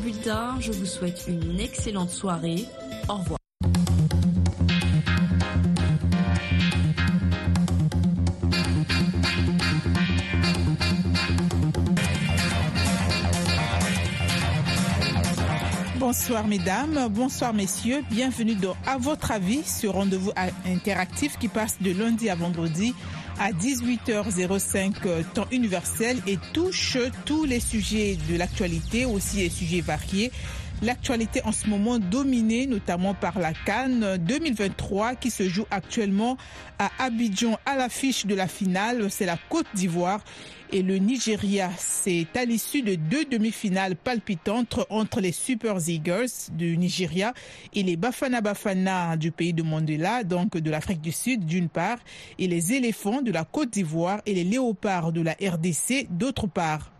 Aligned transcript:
Bulletin, 0.00 0.56
je 0.60 0.72
vous 0.72 0.86
souhaite 0.86 1.24
une 1.28 1.60
excellente 1.60 2.10
soirée. 2.10 2.64
Au 3.08 3.16
revoir. 3.16 3.38
Bonsoir 15.98 16.46
mesdames, 16.46 17.08
bonsoir 17.10 17.52
messieurs, 17.52 18.02
bienvenue 18.10 18.54
dans 18.54 18.74
À 18.86 18.96
votre 18.96 19.30
avis, 19.30 19.62
ce 19.64 19.86
rendez-vous 19.86 20.32
interactif 20.66 21.38
qui 21.38 21.48
passe 21.48 21.80
de 21.80 21.92
lundi 21.92 22.28
à 22.30 22.34
vendredi 22.34 22.94
à 23.40 23.52
18h05 23.52 25.24
temps 25.32 25.46
universel 25.50 26.18
et 26.26 26.38
touche 26.52 26.98
tous 27.24 27.46
les 27.46 27.58
sujets 27.58 28.18
de 28.28 28.36
l'actualité, 28.36 29.06
aussi 29.06 29.38
les 29.38 29.48
sujets 29.48 29.80
variés. 29.80 30.30
L'actualité 30.82 31.40
en 31.44 31.52
ce 31.52 31.66
moment 31.66 31.98
dominée 31.98 32.66
notamment 32.66 33.14
par 33.14 33.38
la 33.38 33.52
Cannes 33.54 34.18
2023 34.18 35.14
qui 35.14 35.30
se 35.30 35.48
joue 35.48 35.64
actuellement 35.70 36.36
à 36.78 36.90
Abidjan 36.98 37.58
à 37.64 37.76
l'affiche 37.76 38.26
de 38.26 38.34
la 38.34 38.46
finale, 38.46 39.10
c'est 39.10 39.26
la 39.26 39.38
Côte 39.48 39.66
d'Ivoire 39.74 40.20
et 40.72 40.82
le 40.82 40.96
Nigeria. 40.98 41.70
C'est 41.78 42.26
à 42.34 42.44
l'issue 42.44 42.82
de 42.82 42.94
deux 42.94 43.24
demi-finales 43.24 43.96
palpitantes 43.96 44.80
entre 44.90 45.20
les 45.20 45.32
Super 45.32 45.76
Eagles 45.88 46.30
du 46.52 46.76
Nigeria 46.76 47.34
et 47.74 47.82
les 47.82 47.96
Bafana 47.96 48.40
Bafana 48.40 49.16
du 49.16 49.32
pays 49.32 49.52
de 49.52 49.62
Mandela, 49.62 50.24
donc 50.24 50.56
de 50.56 50.70
l'Afrique 50.70 51.00
du 51.00 51.12
Sud 51.12 51.44
d'une 51.46 51.68
part, 51.68 51.98
et 52.38 52.46
les 52.46 52.72
éléphants 52.72 53.22
de 53.22 53.32
la 53.32 53.44
Côte 53.44 53.70
d'Ivoire 53.70 54.20
et 54.26 54.34
les 54.34 54.44
léopards 54.44 55.12
de 55.12 55.20
la 55.20 55.32
RDC 55.32 56.08
d'autre 56.10 56.46
part. 56.46 56.92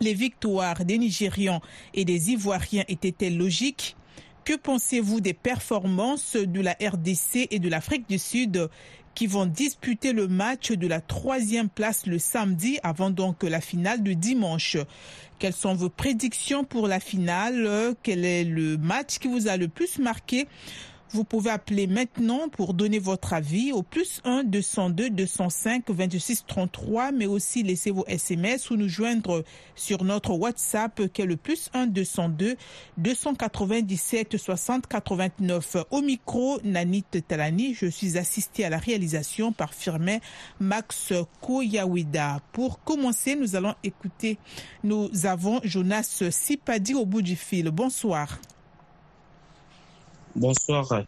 Les 0.00 0.14
victoires 0.14 0.84
des 0.84 0.98
Nigérians 0.98 1.60
et 1.94 2.04
des 2.04 2.30
Ivoiriens 2.30 2.84
étaient-elles 2.88 3.36
logiques? 3.36 3.96
Que 4.42 4.56
pensez-vous 4.56 5.20
des 5.20 5.34
performances 5.34 6.34
de 6.34 6.60
la 6.62 6.72
RDC 6.72 7.48
et 7.50 7.58
de 7.58 7.68
l'Afrique 7.68 8.08
du 8.08 8.18
Sud 8.18 8.70
qui 9.14 9.26
vont 9.26 9.46
disputer 9.46 10.12
le 10.12 10.28
match 10.28 10.72
de 10.72 10.86
la 10.86 11.00
troisième 11.00 11.68
place 11.68 12.06
le 12.06 12.18
samedi 12.18 12.78
avant 12.82 13.10
donc 13.10 13.42
la 13.42 13.60
finale 13.60 14.02
de 14.02 14.12
dimanche. 14.12 14.76
Quelles 15.38 15.54
sont 15.54 15.74
vos 15.74 15.88
prédictions 15.88 16.64
pour 16.64 16.86
la 16.86 17.00
finale? 17.00 17.94
Quel 18.02 18.24
est 18.24 18.44
le 18.44 18.76
match 18.76 19.18
qui 19.18 19.28
vous 19.28 19.48
a 19.48 19.56
le 19.56 19.68
plus 19.68 19.98
marqué? 19.98 20.46
Vous 21.12 21.24
pouvez 21.24 21.50
appeler 21.50 21.86
maintenant 21.86 22.48
pour 22.48 22.74
donner 22.74 22.98
votre 22.98 23.32
avis 23.32 23.72
au 23.72 23.82
plus 23.82 24.20
1 24.24 24.44
202 24.44 25.10
205 25.10 25.90
26 25.90 26.44
33, 26.46 27.12
mais 27.12 27.26
aussi 27.26 27.62
laisser 27.62 27.90
vos 27.90 28.04
SMS 28.06 28.70
ou 28.70 28.76
nous 28.76 28.88
joindre 28.88 29.44
sur 29.74 30.04
notre 30.04 30.32
WhatsApp 30.32 31.08
qui 31.12 31.22
est 31.22 31.26
le 31.26 31.36
plus 31.36 31.70
1 31.74 31.88
202 31.88 32.56
297 32.98 34.36
60 34.36 34.86
89. 34.86 35.76
Au 35.90 36.00
micro, 36.00 36.60
Nanit 36.62 37.04
Talani, 37.26 37.74
je 37.74 37.86
suis 37.86 38.16
assistée 38.16 38.64
à 38.64 38.70
la 38.70 38.78
réalisation 38.78 39.52
par 39.52 39.74
Firmin 39.74 40.18
Max 40.60 41.12
Koyawida. 41.40 42.40
Pour 42.52 42.82
commencer, 42.84 43.34
nous 43.34 43.56
allons 43.56 43.74
écouter, 43.82 44.38
nous 44.84 45.10
avons 45.24 45.60
Jonas 45.64 46.22
Sipadi 46.30 46.94
au 46.94 47.04
bout 47.06 47.22
du 47.22 47.36
fil. 47.36 47.70
Bonsoir. 47.70 48.38
Bonsoir, 50.36 51.04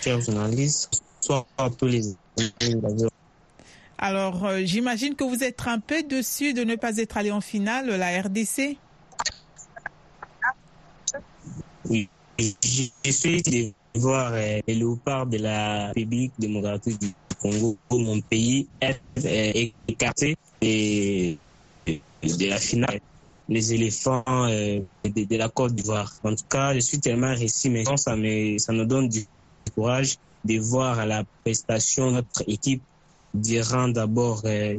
chers 0.00 0.20
journalistes. 0.20 1.02
Bonsoir 1.22 1.46
à 1.56 1.70
tous 1.70 1.86
les 1.86 2.02
Alors, 3.96 4.44
euh, 4.44 4.62
j'imagine 4.64 5.14
que 5.14 5.22
vous 5.22 5.44
êtes 5.44 5.66
un 5.66 5.78
peu 5.78 6.02
dessus 6.02 6.52
de 6.52 6.64
ne 6.64 6.74
pas 6.74 6.96
être 6.96 7.16
allé 7.16 7.30
en 7.30 7.40
finale, 7.40 7.86
la 7.86 8.20
RDC 8.20 8.76
Oui, 11.88 12.08
j'essaie 12.38 13.40
de 13.42 13.72
voir 13.94 14.32
euh, 14.32 14.58
les 14.66 14.74
léopards 14.74 15.26
de 15.26 15.38
la 15.38 15.88
République 15.88 16.32
démocratique 16.38 16.98
du 17.00 17.12
Congo, 17.40 17.76
mon 17.90 18.20
pays, 18.20 18.66
être 18.80 19.00
euh, 19.24 19.68
écarté 19.86 20.36
de, 20.60 21.36
de 21.86 22.48
la 22.48 22.58
finale 22.58 23.00
les 23.50 23.74
éléphants 23.74 24.24
euh, 24.28 24.80
de, 25.04 25.36
la 25.36 25.48
Côte 25.48 25.74
d'Ivoire. 25.74 26.10
En 26.24 26.34
tout 26.34 26.44
cas, 26.48 26.72
je 26.72 26.80
suis 26.80 26.98
tellement 26.98 27.34
réussi, 27.34 27.68
mais 27.68 27.84
ça 27.96 28.16
me, 28.16 28.56
ça 28.58 28.72
nous 28.72 28.86
donne 28.86 29.08
du 29.08 29.26
courage 29.74 30.16
de 30.44 30.58
voir 30.58 31.04
la 31.04 31.24
prestation 31.44 32.06
de 32.10 32.16
notre 32.16 32.42
équipe 32.46 32.82
durant 33.34 33.88
d'abord 33.88 34.40
euh, 34.46 34.78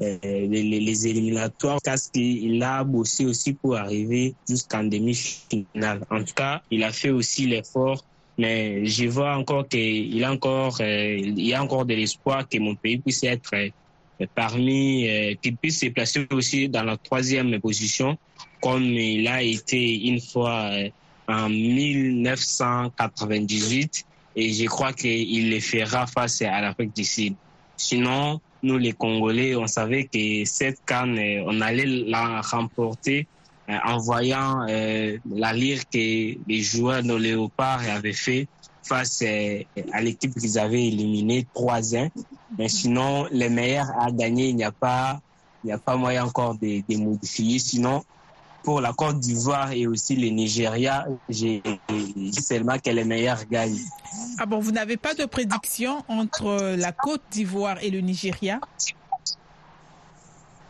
euh, 0.00 0.18
les, 0.22 0.62
les, 0.62 1.06
éliminatoires, 1.06 1.80
parce 1.84 2.08
qu'il 2.08 2.62
a 2.62 2.82
bossé 2.84 3.26
aussi 3.26 3.52
pour 3.52 3.76
arriver 3.76 4.34
jusqu'en 4.48 4.84
demi-finale. 4.84 6.00
En 6.10 6.22
tout 6.22 6.34
cas, 6.34 6.62
il 6.70 6.84
a 6.84 6.92
fait 6.92 7.10
aussi 7.10 7.46
l'effort 7.46 8.02
mais 8.38 8.84
je 8.84 9.06
vois 9.06 9.34
encore 9.36 9.66
qu'il 9.66 10.22
a 10.22 10.30
encore, 10.30 10.78
euh, 10.80 11.16
il 11.16 11.40
y 11.40 11.54
a 11.54 11.62
encore 11.62 11.86
de 11.86 11.94
l'espoir 11.94 12.46
que 12.48 12.58
mon 12.58 12.74
pays 12.74 12.98
puisse 12.98 13.24
être 13.24 13.50
parmi 14.34 15.08
euh, 15.08 15.34
qu'il 15.40 15.56
puisse 15.56 15.78
se 15.80 15.86
placer 15.86 16.26
aussi 16.30 16.68
dans 16.68 16.84
la 16.84 16.96
troisième 16.96 17.60
position, 17.60 18.16
comme 18.62 18.84
il 18.84 19.26
a 19.28 19.42
été 19.42 20.06
une 20.06 20.20
fois 20.20 20.70
euh, 20.72 20.88
en 21.28 21.50
1998, 21.50 24.06
et 24.36 24.52
je 24.52 24.64
crois 24.66 24.92
qu'il 24.92 25.50
le 25.50 25.58
fera 25.60 26.06
face 26.06 26.42
à 26.42 26.60
l'Afrique 26.60 26.94
du 26.94 27.04
Sud. 27.04 27.34
Sinon, 27.76 28.40
nous 28.62 28.78
les 28.78 28.92
Congolais, 28.92 29.56
on 29.56 29.66
savait 29.66 30.04
que 30.04 30.44
cette 30.44 30.78
canne, 30.86 31.18
euh, 31.18 31.42
on 31.46 31.60
allait 31.60 31.84
la 31.84 32.40
remporter 32.40 33.26
en 33.68 33.98
voyant 33.98 34.64
la 34.64 35.52
lire 35.52 35.80
que 35.92 35.98
les 35.98 36.62
joueurs 36.62 37.02
de 37.02 37.14
Léopard 37.14 37.80
avaient 37.90 38.12
fait 38.12 38.46
face 38.84 39.24
à 39.92 40.00
l'équipe 40.00 40.32
qu'ils 40.38 40.56
avaient 40.56 40.86
éliminée 40.86 41.44
3-1. 41.52 42.10
Mais 42.58 42.68
sinon, 42.68 43.26
les 43.30 43.48
meilleurs 43.48 43.90
à 43.98 44.10
gagner, 44.10 44.48
il 44.48 44.56
n'y 44.56 44.64
a 44.64 44.72
pas, 44.72 45.20
il 45.64 45.68
n'y 45.68 45.72
a 45.72 45.78
pas 45.78 45.96
moyen 45.96 46.24
encore 46.24 46.54
de, 46.54 46.82
de, 46.88 46.96
modifier. 46.96 47.58
Sinon, 47.58 48.04
pour 48.62 48.80
la 48.80 48.92
Côte 48.92 49.18
d'Ivoire 49.18 49.72
et 49.72 49.86
aussi 49.86 50.16
le 50.16 50.28
Nigeria, 50.28 51.06
j'ai 51.28 51.62
seulement 52.32 52.78
que 52.78 52.90
les 52.90 53.04
meilleurs 53.04 53.44
gagnent. 53.44 53.78
Ah 54.38 54.46
bon, 54.46 54.58
vous 54.58 54.72
n'avez 54.72 54.96
pas 54.96 55.14
de 55.14 55.24
prédiction 55.24 56.04
entre 56.08 56.76
la 56.76 56.92
Côte 56.92 57.22
d'Ivoire 57.30 57.78
et 57.82 57.90
le 57.90 58.00
Nigeria? 58.00 58.60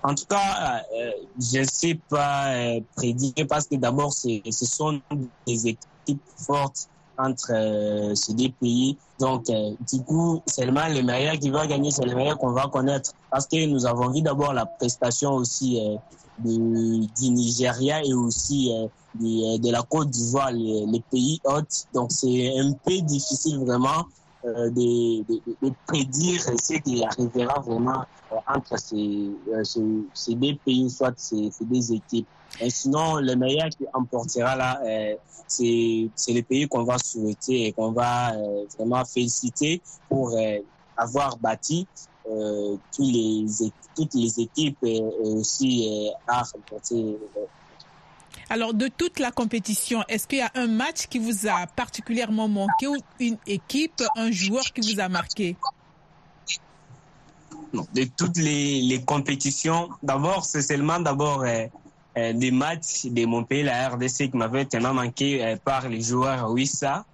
En 0.03 0.15
tout 0.15 0.26
cas, 0.26 0.82
euh, 0.94 1.10
je 1.41 1.59
ne 1.59 1.65
sais 1.65 1.98
pas 2.09 2.48
euh, 2.48 2.81
prédire 2.94 3.47
parce 3.48 3.66
que 3.66 3.75
d'abord, 3.75 4.12
ce 4.12 4.41
sont 4.50 5.00
des 5.47 5.66
équipes 5.66 6.22
fortes 6.36 6.88
entre 7.19 7.53
euh, 7.53 8.15
ces 8.15 8.34
deux 8.34 8.50
pays. 8.60 8.97
Donc, 9.19 9.49
euh, 9.50 9.72
du 9.93 10.03
coup, 10.03 10.43
seulement 10.47 10.88
le 10.88 11.03
meilleur 11.03 11.38
qui 11.38 11.50
va 11.50 11.66
gagner, 11.66 11.91
c'est 11.91 12.04
le 12.04 12.15
meilleur 12.15 12.38
qu'on 12.38 12.53
va 12.53 12.69
connaître. 12.69 13.12
Parce 13.31 13.47
que 13.47 13.66
nous 13.66 13.87
avons 13.87 14.10
vu 14.10 14.22
d'abord 14.22 14.53
la 14.53 14.66
prestation 14.66 15.32
aussi 15.34 15.81
euh, 15.81 15.97
de, 16.44 17.06
du 17.21 17.31
Nigeria 17.31 18.04
et 18.04 18.12
aussi 18.12 18.72
euh, 18.72 18.87
de, 19.15 19.59
de, 19.59 19.71
la 19.71 19.82
Côte 19.82 20.10
d'Ivoire, 20.10 20.53
les, 20.53 20.87
les, 20.87 21.00
pays 21.00 21.41
hôtes. 21.44 21.87
Donc, 21.94 22.12
c'est 22.12 22.59
un 22.59 22.72
peu 22.84 23.00
difficile 23.00 23.59
vraiment 23.59 24.00
euh, 24.00 24.25
de, 24.46 25.22
de, 25.28 25.72
prédire 25.86 26.40
ce 26.40 26.74
qui 26.78 27.04
arrivera 27.04 27.60
vraiment 27.60 28.04
euh, 28.32 28.36
entre 28.46 28.78
ces, 28.78 29.30
ces, 29.64 29.82
ces, 30.14 30.34
deux 30.34 30.56
pays, 30.64 30.88
soit 30.90 31.14
ces, 31.16 31.50
ces 31.50 31.64
deux 31.64 31.92
équipes. 31.92 32.26
Sinon, 32.68 33.16
le 33.16 33.34
meilleur 33.36 33.68
qui 33.68 33.84
emportera 33.92 34.56
là, 34.56 34.80
euh, 34.84 35.14
c'est 35.46 36.10
le 36.28 36.40
pays 36.42 36.66
qu'on 36.66 36.84
va 36.84 36.98
souhaiter 36.98 37.66
et 37.66 37.72
qu'on 37.72 37.92
va 37.92 38.34
euh, 38.34 38.64
vraiment 38.78 39.04
féliciter 39.04 39.82
pour 40.08 40.30
euh, 40.30 40.58
avoir 40.96 41.36
bâti 41.36 41.86
tous 42.24 43.02
les, 43.02 43.46
toutes 43.94 44.14
les 44.14 44.40
équipes 44.40 44.78
et, 44.82 45.00
aussi 45.00 46.10
à 46.26 46.42
remporter. 46.42 47.16
Alors, 48.48 48.74
de 48.74 48.88
toute 48.88 49.18
la 49.18 49.32
compétition, 49.32 50.04
est-ce 50.08 50.26
qu'il 50.26 50.38
y 50.38 50.42
a 50.42 50.50
un 50.54 50.68
match 50.68 51.06
qui 51.09 51.18
vous 51.18 51.48
a 51.48 51.66
particulièrement 51.66 52.48
manqué 52.48 52.86
ou 52.86 52.97
une 53.18 53.38
équipe, 53.47 54.03
un 54.16 54.30
joueur 54.30 54.62
qui 54.72 54.92
vous 54.92 55.00
a 55.00 55.09
marqué? 55.09 55.56
De 57.72 58.04
toutes 58.16 58.38
les, 58.38 59.03
compétitions, 59.04 59.88
d'abord, 60.03 60.44
c'est 60.44 60.62
seulement 60.62 61.00
d'abord 61.00 61.44
euh, 61.44 62.32
des 62.32 62.53
matchs 62.53 63.06
de 63.06 63.26
mon 63.26 63.42
pays, 63.42 63.65
la 63.65 63.88
RDC, 63.88 64.30
qui 64.30 64.36
m'avait 64.36 64.65
tellement 64.65 64.94
manqué 64.94 65.44
euh, 65.44 65.56
par 65.62 65.88
les 65.88 66.00
joueurs. 66.00 66.50
Oui, 66.50 66.66
ça. 66.66 67.04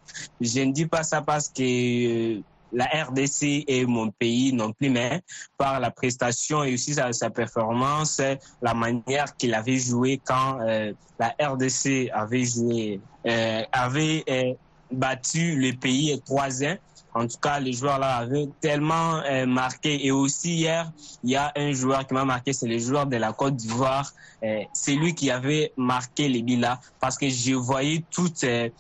Je 0.41 0.61
ne 0.61 0.73
dis 0.73 0.87
pas 0.87 1.03
ça 1.03 1.23
parce 1.23 1.49
que 1.49 2.37
euh, 2.37 2.41
la 2.73 2.87
RDC 2.87 3.65
est 3.67 3.85
mon 3.87 4.11
pays 4.11 4.53
non 4.53 4.73
plus, 4.73 4.91
mais 4.91 5.21
par 5.57 5.81
la 5.81 5.91
prestation 5.91 6.65
et 6.65 6.75
aussi 6.75 6.95
sa, 6.95 7.31
performance, 7.31 8.21
la 8.61 8.75
manière 8.75 9.37
qu'il 9.37 9.55
avait 9.55 9.79
joué 9.79 10.21
quand 10.25 10.59
euh, 10.61 10.93
la 11.19 11.35
RDC 11.41 12.11
avait 12.13 12.45
joué, 12.45 13.01
euh, 13.27 13.63
avait 13.73 14.57
battu 14.91 15.57
le 15.57 15.73
pays 15.73 16.15
3-1. 16.27 16.79
En 17.15 17.27
tout 17.27 17.37
cas, 17.39 17.61
les 17.61 17.73
joueurs 17.73 17.99
là 17.99 18.17
avaient 18.17 18.49
tellement 18.61 19.21
euh, 19.31 19.45
marqué. 19.45 20.07
Et 20.07 20.11
aussi 20.11 20.55
hier, 20.55 20.91
il 21.23 21.31
y 21.31 21.37
a 21.37 21.53
un 21.57 21.73
joueur 21.73 22.07
qui 22.07 22.15
m'a 22.15 22.25
marqué, 22.25 22.53
c'est 22.53 22.67
le 22.67 22.79
joueur 22.79 23.07
de 23.07 23.17
la 23.17 23.33
Côte 23.33 23.57
d'Ivoire. 23.57 24.13
Euh, 24.43 24.63
c'est 24.73 24.95
lui 24.95 25.15
qui 25.15 25.31
avait 25.31 25.73
marqué 25.77 26.29
les 26.29 26.43
Bila 26.43 26.81
parce 27.01 27.19
que 27.19 27.29
je 27.29 27.55
voyais 27.55 28.03
toute 28.11 28.45
euh, 28.45 28.71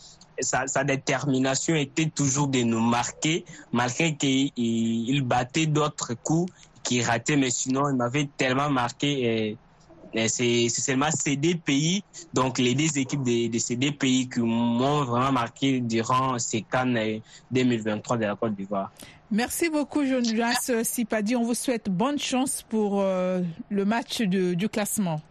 sa, 0.42 0.84
détermination 0.84 1.74
était 1.74 2.06
toujours 2.06 2.48
de 2.48 2.60
nous 2.60 2.80
marquer, 2.80 3.44
malgré 3.72 4.16
qu'il 4.16 5.22
battait 5.22 5.66
d'autres 5.66 6.14
coups 6.14 6.52
qui 6.82 7.02
rataient. 7.02 7.36
Mais 7.36 7.50
sinon, 7.50 7.88
il 7.88 7.96
m'avait 7.96 8.28
tellement 8.36 8.70
marqué. 8.70 9.56
c'est 10.26 10.68
seulement 10.68 11.10
ces 11.10 11.36
deux 11.36 11.54
pays, 11.54 12.04
donc 12.34 12.58
les 12.58 12.74
deux 12.74 12.98
équipes 12.98 13.22
de, 13.22 13.48
de 13.48 13.58
ces 13.58 13.76
deux 13.76 13.92
pays 13.92 14.28
qui 14.28 14.40
m'ont 14.40 15.04
vraiment 15.04 15.32
marqué 15.32 15.80
durant 15.80 16.38
ces 16.38 16.62
Cannes 16.62 17.20
2023 17.50 18.16
de 18.18 18.24
la 18.24 18.36
Côte 18.36 18.54
d'Ivoire. 18.54 18.90
Merci 19.32 19.70
beaucoup, 19.70 20.04
Jonas 20.04 20.70
Sipadi. 20.82 21.36
On 21.36 21.42
vous 21.42 21.54
souhaite 21.54 21.88
bonne 21.88 22.18
chance 22.18 22.62
pour 22.68 23.00
euh, 23.00 23.40
le 23.70 23.84
match 23.86 24.20
de, 24.20 24.52
du 24.52 24.68
classement. 24.68 25.22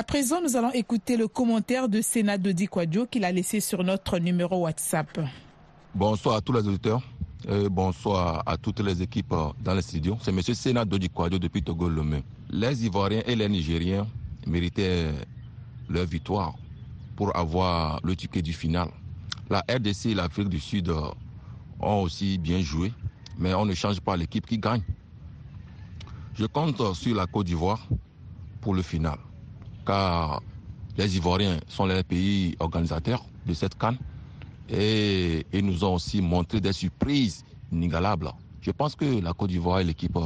À 0.00 0.02
présent, 0.02 0.40
nous 0.42 0.56
allons 0.56 0.72
écouter 0.72 1.18
le 1.18 1.28
commentaire 1.28 1.86
de 1.86 2.00
Sénat 2.00 2.38
Dodi 2.38 2.68
Kwadjo 2.68 3.04
qu'il 3.04 3.22
a 3.22 3.30
laissé 3.30 3.60
sur 3.60 3.84
notre 3.84 4.18
numéro 4.18 4.62
WhatsApp. 4.62 5.20
Bonsoir 5.94 6.36
à 6.36 6.40
tous 6.40 6.54
les 6.54 6.66
auditeurs. 6.66 7.02
Et 7.46 7.68
bonsoir 7.68 8.42
à 8.46 8.56
toutes 8.56 8.80
les 8.80 9.02
équipes 9.02 9.34
dans 9.62 9.74
les 9.74 9.82
studios. 9.82 10.16
C'est 10.22 10.30
M. 10.30 10.40
Sénat 10.40 10.86
Dodi 10.86 11.10
Kwadjo 11.10 11.38
depuis 11.38 11.62
Togo 11.62 11.86
Lomé. 11.90 12.24
Les 12.48 12.86
Ivoiriens 12.86 13.20
et 13.26 13.36
les 13.36 13.46
Nigériens 13.46 14.06
méritaient 14.46 15.12
leur 15.90 16.06
victoire 16.06 16.54
pour 17.14 17.36
avoir 17.36 18.00
le 18.02 18.16
ticket 18.16 18.40
du 18.40 18.54
final. 18.54 18.88
La 19.50 19.62
RDC 19.70 20.06
et 20.06 20.14
l'Afrique 20.14 20.48
du 20.48 20.60
Sud 20.60 20.90
ont 21.78 22.00
aussi 22.00 22.38
bien 22.38 22.62
joué, 22.62 22.90
mais 23.38 23.52
on 23.52 23.66
ne 23.66 23.74
change 23.74 24.00
pas 24.00 24.16
l'équipe 24.16 24.46
qui 24.46 24.56
gagne. 24.56 24.82
Je 26.36 26.46
compte 26.46 26.94
sur 26.94 27.14
la 27.14 27.26
Côte 27.26 27.44
d'Ivoire 27.44 27.86
pour 28.62 28.72
le 28.72 28.80
final 28.80 29.18
car 29.84 30.42
les 30.96 31.16
Ivoiriens 31.16 31.58
sont 31.68 31.86
les 31.86 32.02
pays 32.02 32.56
organisateurs 32.60 33.24
de 33.46 33.54
cette 33.54 33.76
canne 33.76 33.98
et 34.68 35.46
ils 35.52 35.64
nous 35.64 35.84
ont 35.84 35.94
aussi 35.94 36.20
montré 36.20 36.60
des 36.60 36.72
surprises 36.72 37.42
inégalables. 37.72 38.30
Je 38.60 38.70
pense 38.70 38.94
que 38.94 39.20
la 39.20 39.32
Côte 39.32 39.50
d'Ivoire 39.50 39.80
est 39.80 39.84
l'équipe 39.84 40.16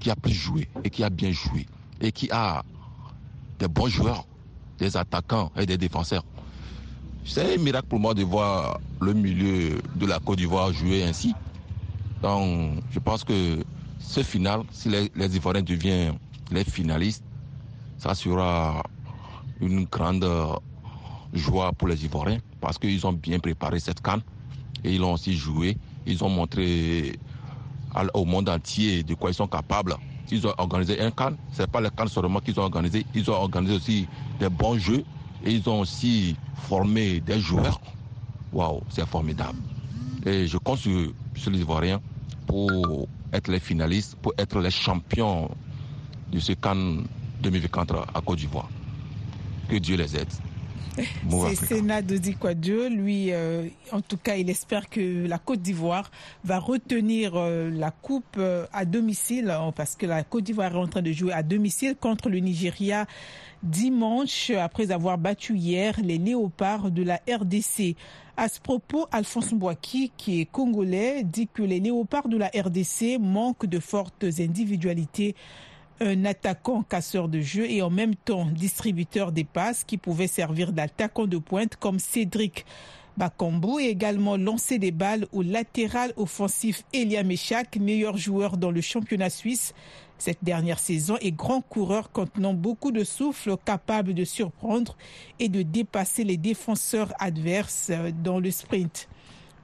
qui 0.00 0.10
a 0.10 0.16
plus 0.16 0.32
joué 0.32 0.68
et 0.84 0.90
qui 0.90 1.02
a 1.04 1.10
bien 1.10 1.32
joué 1.32 1.66
et 2.00 2.12
qui 2.12 2.30
a 2.30 2.62
des 3.58 3.68
bons 3.68 3.88
joueurs, 3.88 4.24
des 4.78 4.96
attaquants 4.96 5.50
et 5.56 5.64
des 5.66 5.78
défenseurs. 5.78 6.24
C'est 7.24 7.54
un 7.54 7.58
miracle 7.58 7.88
pour 7.88 7.98
moi 7.98 8.14
de 8.14 8.22
voir 8.22 8.78
le 9.00 9.12
milieu 9.14 9.80
de 9.94 10.06
la 10.06 10.18
Côte 10.18 10.38
d'Ivoire 10.38 10.72
jouer 10.72 11.04
ainsi. 11.04 11.34
Donc, 12.22 12.82
je 12.90 12.98
pense 12.98 13.24
que 13.24 13.64
ce 13.98 14.22
final, 14.22 14.62
si 14.70 14.88
les 14.88 15.36
Ivoiriens 15.36 15.62
deviennent 15.62 16.18
les 16.50 16.64
finalistes, 16.64 17.24
ça 17.98 18.14
sera 18.14 18.82
une 19.60 19.84
grande 19.84 20.26
joie 21.32 21.72
pour 21.72 21.88
les 21.88 22.04
Ivoiriens 22.04 22.38
parce 22.60 22.78
qu'ils 22.78 23.06
ont 23.06 23.12
bien 23.12 23.38
préparé 23.38 23.80
cette 23.80 24.00
canne 24.00 24.22
et 24.84 24.94
ils 24.94 25.02
ont 25.02 25.12
aussi 25.14 25.34
joué. 25.36 25.76
Ils 26.06 26.22
ont 26.22 26.28
montré 26.28 27.18
au 28.14 28.24
monde 28.24 28.48
entier 28.48 29.02
de 29.02 29.14
quoi 29.14 29.30
ils 29.30 29.34
sont 29.34 29.48
capables. 29.48 29.96
Ils 30.30 30.46
ont 30.46 30.54
organisé 30.58 31.00
un 31.00 31.10
canne. 31.10 31.36
Ce 31.52 31.62
n'est 31.62 31.68
pas 31.68 31.80
le 31.80 31.90
canne 31.90 32.08
seulement 32.08 32.40
qu'ils 32.40 32.58
ont 32.60 32.64
organisé. 32.64 33.04
Ils 33.14 33.28
ont 33.30 33.34
organisé 33.34 33.74
aussi 33.76 34.06
des 34.38 34.48
bons 34.48 34.78
jeux 34.78 35.04
et 35.44 35.52
ils 35.52 35.68
ont 35.68 35.80
aussi 35.80 36.36
formé 36.54 37.20
des 37.20 37.40
joueurs. 37.40 37.80
Waouh, 38.52 38.82
c'est 38.88 39.06
formidable. 39.06 39.58
Et 40.24 40.46
je 40.46 40.58
compte 40.58 40.78
sur, 40.78 41.12
sur 41.36 41.50
les 41.50 41.60
Ivoiriens 41.60 42.00
pour 42.46 43.08
être 43.32 43.48
les 43.48 43.60
finalistes, 43.60 44.16
pour 44.16 44.32
être 44.38 44.60
les 44.60 44.70
champions 44.70 45.50
de 46.32 46.38
ce 46.38 46.52
canne 46.52 47.04
2024 47.50 48.06
à 48.12 48.20
Côte 48.20 48.38
d'Ivoire. 48.38 48.68
Que 49.68 49.76
Dieu 49.76 49.96
les 49.96 50.16
aide. 50.16 50.28
C'est 51.30 51.66
Sénat 51.66 52.02
Dodi 52.02 52.34
Kwadjo. 52.34 52.88
Lui, 52.88 53.28
euh, 53.30 53.68
en 53.92 54.00
tout 54.00 54.16
cas, 54.16 54.36
il 54.36 54.48
espère 54.50 54.88
que 54.88 55.26
la 55.26 55.38
Côte 55.38 55.60
d'Ivoire 55.60 56.10
va 56.44 56.58
retenir 56.58 57.32
euh, 57.36 57.70
la 57.70 57.90
coupe 57.90 58.36
euh, 58.38 58.66
à 58.72 58.84
domicile, 58.84 59.54
parce 59.76 59.94
que 59.94 60.06
la 60.06 60.24
Côte 60.24 60.44
d'Ivoire 60.44 60.74
est 60.74 60.78
en 60.78 60.88
train 60.88 61.02
de 61.02 61.12
jouer 61.12 61.32
à 61.32 61.42
domicile 61.42 61.96
contre 62.00 62.28
le 62.30 62.38
Nigeria 62.38 63.06
dimanche, 63.62 64.50
après 64.50 64.90
avoir 64.90 65.18
battu 65.18 65.56
hier 65.56 65.94
les 66.02 66.18
léopards 66.18 66.90
de 66.90 67.02
la 67.02 67.20
RDC. 67.28 67.94
À 68.36 68.48
ce 68.48 68.60
propos, 68.60 69.06
Alphonse 69.12 69.52
Mbouaki, 69.52 70.12
qui 70.16 70.40
est 70.40 70.46
congolais, 70.46 71.22
dit 71.24 71.48
que 71.52 71.62
les 71.62 71.80
léopards 71.80 72.28
de 72.28 72.36
la 72.36 72.48
RDC 72.48 73.18
manquent 73.20 73.66
de 73.66 73.78
fortes 73.78 74.24
individualités 74.38 75.34
un 76.00 76.24
attaquant 76.24 76.82
casseur 76.82 77.28
de 77.28 77.40
jeu 77.40 77.70
et 77.70 77.82
en 77.82 77.90
même 77.90 78.14
temps 78.14 78.46
distributeur 78.46 79.32
des 79.32 79.44
passes 79.44 79.84
qui 79.84 79.96
pouvait 79.96 80.26
servir 80.26 80.72
d'attaquant 80.72 81.26
de 81.26 81.38
pointe 81.38 81.76
comme 81.76 81.98
Cédric 81.98 82.66
Bakambu 83.16 83.80
et 83.80 83.88
également 83.88 84.36
lancer 84.36 84.78
des 84.78 84.90
balles 84.90 85.26
au 85.32 85.42
latéral 85.42 86.12
offensif 86.16 86.84
Elia 86.92 87.22
Mechak, 87.22 87.76
meilleur 87.76 88.18
joueur 88.18 88.58
dans 88.58 88.70
le 88.70 88.82
championnat 88.82 89.30
suisse 89.30 89.72
cette 90.18 90.42
dernière 90.42 90.78
saison 90.78 91.16
et 91.20 91.32
grand 91.32 91.60
coureur 91.60 92.10
contenant 92.10 92.54
beaucoup 92.54 92.90
de 92.90 93.04
souffle, 93.04 93.56
capable 93.64 94.14
de 94.14 94.24
surprendre 94.24 94.96
et 95.38 95.48
de 95.48 95.62
dépasser 95.62 96.24
les 96.24 96.36
défenseurs 96.36 97.12
adverses 97.18 97.90
dans 98.22 98.40
le 98.40 98.50
sprint. 98.50 99.08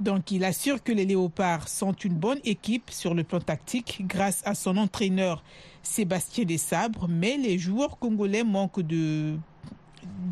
Donc 0.01 0.31
il 0.31 0.45
assure 0.45 0.83
que 0.83 0.93
les 0.93 1.05
Léopards 1.05 1.69
sont 1.69 1.93
une 1.93 2.15
bonne 2.15 2.41
équipe 2.45 2.91
sur 2.91 3.15
le 3.15 3.25
plan 3.25 3.41
tactique 3.41 4.03
grâce 4.07 4.43
à 4.45 4.55
son 4.55 4.77
entraîneur 4.77 5.45
Sébastien 5.83 6.45
Desabres, 6.45 7.07
mais 7.09 7.37
les 7.37 7.59
joueurs 7.59 7.99
congolais 7.99 8.45
manquent 8.45 8.81
de, 8.83 9.37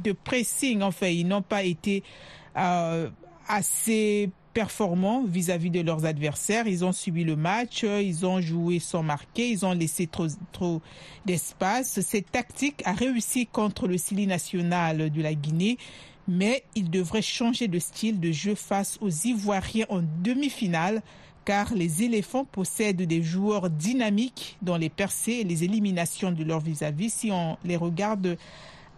de 0.04 0.12
pressing. 0.12 0.82
Enfin, 0.82 1.08
ils 1.08 1.26
n'ont 1.26 1.42
pas 1.42 1.62
été 1.62 2.02
euh, 2.56 3.10
assez 3.48 4.30
performants 4.52 5.24
vis-à-vis 5.24 5.68
-vis 5.68 5.72
de 5.72 5.80
leurs 5.80 6.04
adversaires. 6.04 6.66
Ils 6.66 6.84
ont 6.84 6.92
subi 6.92 7.24
le 7.24 7.36
match, 7.36 7.84
ils 7.84 8.26
ont 8.26 8.40
joué 8.40 8.80
sans 8.80 9.02
marquer, 9.02 9.50
ils 9.50 9.64
ont 9.64 9.72
laissé 9.72 10.06
trop, 10.06 10.26
trop 10.52 10.82
d'espace. 11.24 12.00
Cette 12.00 12.30
tactique 12.32 12.82
a 12.84 12.92
réussi 12.92 13.46
contre 13.46 13.86
le 13.86 13.96
Sili 13.98 14.26
national 14.26 15.10
de 15.10 15.22
la 15.22 15.34
Guinée, 15.34 15.78
mais 16.30 16.62
il 16.76 16.90
devrait 16.90 17.22
changer 17.22 17.66
de 17.66 17.80
style 17.80 18.20
de 18.20 18.30
jeu 18.30 18.54
face 18.54 18.98
aux 19.00 19.10
Ivoiriens 19.10 19.86
en 19.88 20.00
demi-finale 20.22 21.02
car 21.44 21.74
les 21.74 22.04
éléphants 22.04 22.44
possèdent 22.44 23.02
des 23.02 23.20
joueurs 23.20 23.68
dynamiques 23.68 24.56
dans 24.62 24.76
les 24.76 24.90
percées 24.90 25.38
et 25.40 25.44
les 25.44 25.64
éliminations 25.64 26.30
de 26.30 26.44
leur 26.44 26.60
vis-à-vis. 26.60 27.08
-vis. 27.08 27.10
Si 27.10 27.30
on 27.32 27.58
les 27.64 27.76
regarde 27.76 28.38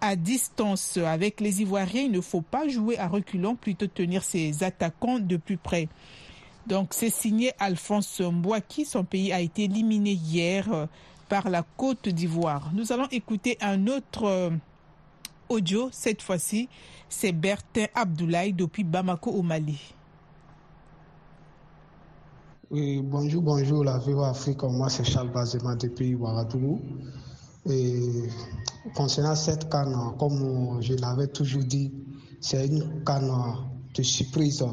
à 0.02 0.14
distance 0.14 0.99
avec 0.99 1.40
les 1.40 1.62
Ivoiriens, 1.62 2.03
il 2.03 2.10
ne 2.10 2.20
faut 2.20 2.43
pas 2.43 2.69
jouer 2.69 2.98
à 2.98 3.08
reculons, 3.08 3.56
plutôt 3.56 3.86
tenir 3.86 4.22
ses 4.24 4.62
attaquants 4.62 5.19
de 5.19 5.39
plus 5.39 5.56
près. 5.56 5.89
Donc 6.67 6.89
c'est 6.91 7.15
signé 7.22 7.53
Alphonse 7.58 8.20
Mbouaki. 8.20 8.84
Son 8.84 9.05
pays 9.05 9.32
a 9.32 9.41
été 9.41 9.65
éliminé 9.65 10.12
hier 10.12 10.89
par 11.31 11.48
la 11.48 11.62
Côte 11.62 12.10
d'Ivoire. 12.10 12.72
Nous 12.74 12.93
allons 12.93 13.08
écouter 13.10 13.56
un 13.62 13.86
autre 13.86 14.53
Cette 15.90 16.22
fois-ci, 16.22 16.68
c'est 17.10 17.32
Bertin 17.32 17.84
Abdoulaye 17.94 18.54
depuis 18.54 18.84
Bamako 18.84 19.32
au 19.32 19.42
Mali. 19.42 19.78
Oui, 22.70 23.02
bonjour, 23.02 23.42
bonjour, 23.42 23.84
la 23.84 23.98
Viva 23.98 24.30
Afrique. 24.30 24.62
Moi, 24.62 24.88
c'est 24.88 25.04
Charles 25.04 25.30
Bazema 25.30 25.76
depuis 25.76 26.14
Ouagadougou. 26.14 26.80
Et 27.68 28.30
concernant 28.94 29.34
cette 29.34 29.68
canne, 29.68 29.94
comme 30.18 30.80
je 30.80 30.94
l'avais 30.94 31.26
toujours 31.26 31.64
dit, 31.64 31.92
c'est 32.40 32.66
une 32.66 33.04
canne 33.04 33.30
de 33.94 34.02
surprise. 34.02 34.64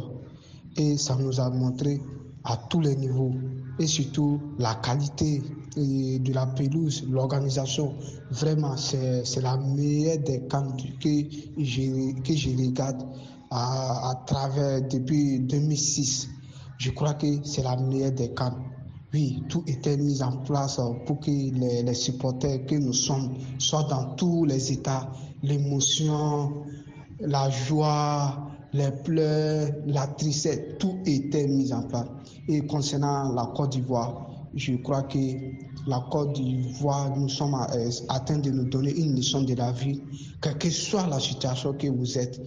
Et 0.77 0.95
ça 0.95 1.17
nous 1.17 1.41
a 1.41 1.49
montré 1.49 1.99
à 2.45 2.55
tous 2.55 2.79
les 2.79 2.95
niveaux 2.95 3.33
et 3.79 3.87
surtout 3.87 4.39
la 4.57 4.75
qualité 4.75 5.43
de 5.79 6.33
la 6.33 6.45
pelouse, 6.45 7.05
l'organisation. 7.09 7.95
Vraiment, 8.31 8.77
c'est 8.77 9.41
la 9.41 9.57
meilleure 9.57 10.19
des 10.19 10.41
cannes 10.47 10.73
que 11.01 11.09
je, 11.57 12.21
que 12.21 12.33
je 12.33 12.49
regarde 12.49 13.03
à, 13.51 14.09
à 14.11 14.15
travers 14.25 14.81
depuis 14.87 15.39
2006 15.39 16.29
je 16.79 16.91
crois 16.91 17.13
que 17.13 17.27
c'est 17.43 17.61
la 17.61 17.75
meilleure 17.75 18.13
des 18.13 18.33
cannes. 18.33 18.63
Oui, 19.13 19.43
tout 19.49 19.63
était 19.67 19.97
mis 19.97 20.23
en 20.23 20.37
place 20.37 20.79
pour 21.05 21.19
que 21.19 21.29
les, 21.29 21.83
les, 21.83 21.93
supporters 21.93 22.65
que 22.65 22.75
nous 22.75 22.93
sommes 22.93 23.35
soient 23.57 23.83
dans 23.83 24.15
tous 24.15 24.45
les 24.45 24.71
états, 24.71 25.11
l'émotion, 25.43 26.63
la 27.19 27.49
joie, 27.49 28.49
les 28.71 28.91
pleurs, 29.03 29.71
la 29.87 30.07
tristesse, 30.07 30.77
tout 30.79 30.99
était 31.05 31.47
mis 31.47 31.73
en 31.73 31.83
place. 31.83 32.07
Et 32.47 32.65
concernant 32.65 33.33
la 33.33 33.47
Côte 33.47 33.71
d'Ivoire, 33.71 34.27
je 34.53 34.75
crois 34.75 35.03
que 35.03 35.17
la 35.87 36.05
Côte 36.11 36.33
d'Ivoire, 36.33 37.15
nous 37.15 37.29
sommes 37.29 37.55
atteints 38.09 38.39
de 38.39 38.51
nous 38.51 38.69
donner 38.69 38.95
une 38.95 39.15
leçon 39.15 39.43
de 39.43 39.53
la 39.53 39.71
vie, 39.71 40.01
quelle 40.41 40.57
que 40.57 40.69
soit 40.69 41.07
la 41.07 41.19
situation 41.19 41.73
que 41.73 41.87
vous 41.87 42.17
êtes. 42.17 42.41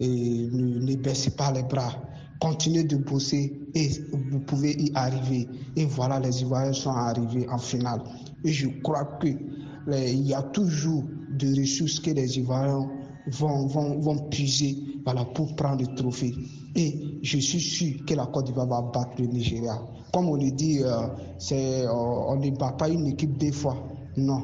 et 0.00 0.48
ne, 0.50 0.96
baissez 0.96 1.30
pas 1.30 1.52
les 1.52 1.62
bras. 1.62 1.94
Continuez 2.40 2.84
de 2.84 2.96
bosser 2.96 3.52
et 3.74 3.88
vous 4.12 4.40
pouvez 4.40 4.72
y 4.72 4.90
arriver. 4.94 5.48
Et 5.76 5.84
voilà, 5.84 6.18
les 6.18 6.42
Ivoiriens 6.42 6.72
sont 6.72 6.90
arrivés 6.90 7.48
en 7.48 7.58
finale. 7.58 8.02
Et 8.44 8.52
je 8.52 8.68
crois 8.82 9.04
que 9.20 9.28
il 9.28 10.26
y 10.26 10.34
a 10.34 10.42
toujours 10.42 11.04
des 11.30 11.60
ressources 11.60 12.00
que 12.00 12.10
les 12.10 12.38
Ivoiriens 12.38 12.88
vont, 13.28 13.66
vont, 13.66 14.00
vont 14.00 14.18
puiser 14.28 14.76
voilà, 15.04 15.24
pour 15.24 15.54
prendre 15.54 15.82
le 15.82 15.94
trophée. 15.94 16.34
Et 16.74 17.18
je 17.22 17.38
suis 17.38 17.60
sûr 17.60 18.04
que 18.06 18.14
la 18.14 18.26
Côte 18.26 18.46
d'Ivoire 18.46 18.66
va 18.66 18.82
battre 18.82 19.12
le 19.18 19.26
Nigeria. 19.26 19.78
Comme 20.12 20.28
on 20.28 20.36
le 20.36 20.50
dit, 20.50 20.80
euh, 20.82 21.06
euh, 21.52 21.86
on 21.90 22.36
ne 22.36 22.50
bat 22.50 22.72
pas 22.72 22.88
une 22.88 23.06
équipe 23.06 23.36
deux 23.38 23.52
fois. 23.52 23.76
Non, 24.16 24.42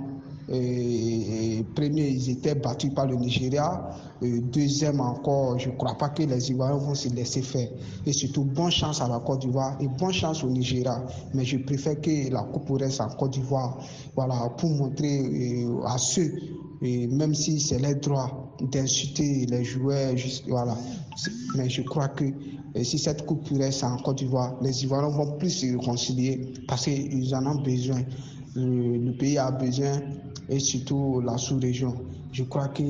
premier, 1.74 2.08
ils 2.08 2.30
étaient 2.30 2.54
battus 2.54 2.92
par 2.94 3.06
le 3.06 3.16
Nigeria. 3.16 3.90
Deuxième 4.22 5.00
encore, 5.00 5.58
je 5.58 5.68
ne 5.68 5.74
crois 5.76 5.94
pas 5.96 6.08
que 6.08 6.22
les 6.22 6.50
Ivoiriens 6.50 6.78
vont 6.78 6.94
se 6.94 7.08
laisser 7.10 7.42
faire. 7.42 7.68
Et 8.06 8.12
surtout, 8.12 8.44
bonne 8.44 8.70
chance 8.70 9.00
à 9.02 9.08
la 9.08 9.20
Côte 9.20 9.40
d'Ivoire 9.42 9.76
et 9.80 9.88
bonne 9.88 10.12
chance 10.12 10.42
au 10.42 10.48
Nigeria. 10.48 11.04
Mais 11.34 11.44
je 11.44 11.58
préfère 11.58 12.00
que 12.00 12.30
la 12.32 12.42
Coupe 12.42 12.70
reste 12.78 13.00
en 13.00 13.08
Côte 13.10 13.32
d'Ivoire 13.32 13.78
voilà, 14.16 14.48
pour 14.56 14.70
montrer 14.70 15.20
euh, 15.20 15.84
à 15.84 15.98
ceux, 15.98 16.32
et 16.80 17.06
même 17.06 17.34
si 17.34 17.60
c'est 17.60 17.78
leur 17.78 17.96
droit 17.96 18.56
d'insulter 18.60 19.46
les 19.46 19.64
joueurs, 19.64 20.14
voilà. 20.48 20.76
Mais 21.56 21.68
je 21.68 21.82
crois 21.82 22.08
que 22.08 22.24
si 22.82 22.98
cette 22.98 23.26
Coupe 23.26 23.48
reste 23.56 23.82
en 23.82 23.96
Côte 23.98 24.18
d'Ivoire, 24.18 24.56
les 24.62 24.84
Ivoiriens 24.84 25.08
vont 25.08 25.36
plus 25.38 25.50
se 25.50 25.66
réconcilier 25.66 26.52
parce 26.68 26.84
qu'ils 26.84 27.34
en 27.34 27.46
ont 27.46 27.62
besoin. 27.62 28.02
le 28.54 29.10
pays 29.12 29.38
a 29.38 29.50
besoin 29.50 30.00
et 30.48 30.60
surtout 30.60 31.20
la 31.20 31.36
sous-région. 31.36 31.94
Je 32.32 32.44
crois 32.44 32.68
que, 32.68 32.82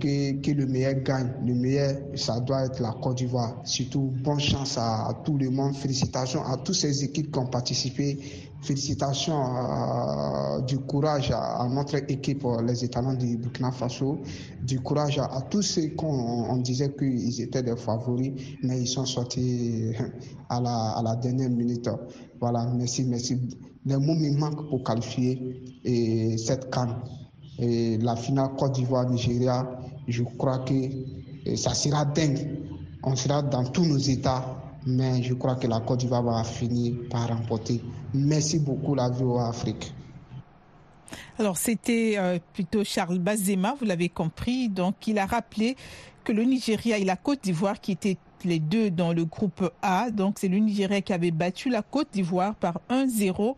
que, 0.00 0.40
que, 0.40 0.50
le 0.50 0.66
meilleur 0.66 0.94
gagne. 1.02 1.32
Le 1.46 1.54
meilleur, 1.54 1.96
ça 2.16 2.40
doit 2.40 2.64
être 2.64 2.80
la 2.80 2.92
Côte 3.00 3.18
d'Ivoire. 3.18 3.60
Surtout, 3.64 4.12
bonne 4.24 4.40
chance 4.40 4.76
à, 4.78 5.20
tout 5.24 5.36
le 5.38 5.50
monde. 5.50 5.76
Félicitations 5.76 6.44
à 6.44 6.56
toutes 6.56 6.74
ces 6.74 7.04
équipes 7.04 7.30
qui 7.30 7.38
ont 7.38 7.46
participé. 7.46 8.18
Félicitations 8.62 10.60
du 10.66 10.78
courage 10.78 11.32
à, 11.32 11.66
notre 11.68 11.96
équipe, 12.10 12.46
les 12.64 12.84
étalons 12.84 13.14
du 13.14 13.36
Burkina 13.36 13.72
Faso. 13.72 14.18
Du 14.62 14.80
courage 14.80 15.18
à, 15.18 15.40
tous 15.50 15.62
ceux 15.62 15.88
qu'on 15.96 16.56
disait 16.58 16.92
qu'ils 16.94 17.40
étaient 17.40 17.62
des 17.62 17.76
favoris, 17.76 18.32
mais 18.62 18.80
ils 18.80 18.86
sont 18.86 19.04
sortis 19.04 19.92
à 20.48 20.60
la, 20.60 21.16
dernière 21.16 21.50
minute. 21.50 21.90
Voilà, 22.40 22.66
merci, 22.74 23.04
merci 23.04 23.38
les 23.84 23.96
mots 23.96 24.14
me 24.14 24.30
manquent 24.38 24.68
pour 24.68 24.82
qualifier 24.84 25.62
et 25.84 26.36
cette 26.38 26.70
canne. 26.70 26.94
La 27.58 28.16
finale 28.16 28.50
Côte 28.58 28.72
d'Ivoire-Nigeria, 28.72 29.78
je 30.08 30.22
crois 30.22 30.60
que 30.60 30.74
ça 31.56 31.74
sera 31.74 32.04
dingue. 32.04 32.58
On 33.02 33.16
sera 33.16 33.42
dans 33.42 33.64
tous 33.64 33.84
nos 33.84 33.98
états, 33.98 34.44
mais 34.86 35.22
je 35.22 35.34
crois 35.34 35.56
que 35.56 35.66
la 35.66 35.80
Côte 35.80 36.00
d'Ivoire 36.00 36.22
va 36.22 36.44
finir 36.44 36.94
par 37.10 37.28
remporter. 37.28 37.82
Merci 38.14 38.58
beaucoup, 38.58 38.94
la 38.94 39.08
VOA 39.08 39.48
Afrique. 39.48 39.92
Alors, 41.38 41.56
c'était 41.56 42.14
euh, 42.18 42.38
plutôt 42.52 42.84
Charles 42.84 43.18
Bazema, 43.18 43.74
vous 43.78 43.86
l'avez 43.86 44.08
compris. 44.08 44.68
Donc, 44.68 45.06
il 45.06 45.18
a 45.18 45.26
rappelé 45.26 45.76
que 46.24 46.32
le 46.32 46.44
Nigeria 46.44 46.98
et 46.98 47.04
la 47.04 47.16
Côte 47.16 47.42
d'Ivoire, 47.42 47.80
qui 47.80 47.92
étaient 47.92 48.18
les 48.44 48.58
deux 48.58 48.90
dans 48.90 49.12
le 49.12 49.24
groupe 49.24 49.70
A. 49.82 50.10
Donc 50.10 50.38
c'est 50.38 50.48
le 50.48 50.58
Nigeria 50.58 51.00
qui 51.00 51.12
avait 51.12 51.30
battu 51.30 51.68
la 51.68 51.82
Côte 51.82 52.08
d'Ivoire 52.12 52.54
par 52.54 52.80
1-0. 52.90 53.54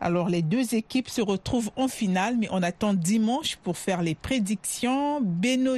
Alors 0.00 0.28
les 0.28 0.42
deux 0.42 0.74
équipes 0.74 1.08
se 1.08 1.20
retrouvent 1.20 1.70
en 1.76 1.88
finale, 1.88 2.36
mais 2.38 2.48
on 2.50 2.62
attend 2.62 2.94
dimanche 2.94 3.56
pour 3.56 3.76
faire 3.76 4.02
les 4.02 4.14
prédictions. 4.14 5.20
Beno 5.20 5.76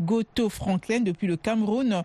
Goto 0.00 0.48
Franklin 0.48 1.00
depuis 1.00 1.26
le 1.26 1.36
Cameroun, 1.36 2.02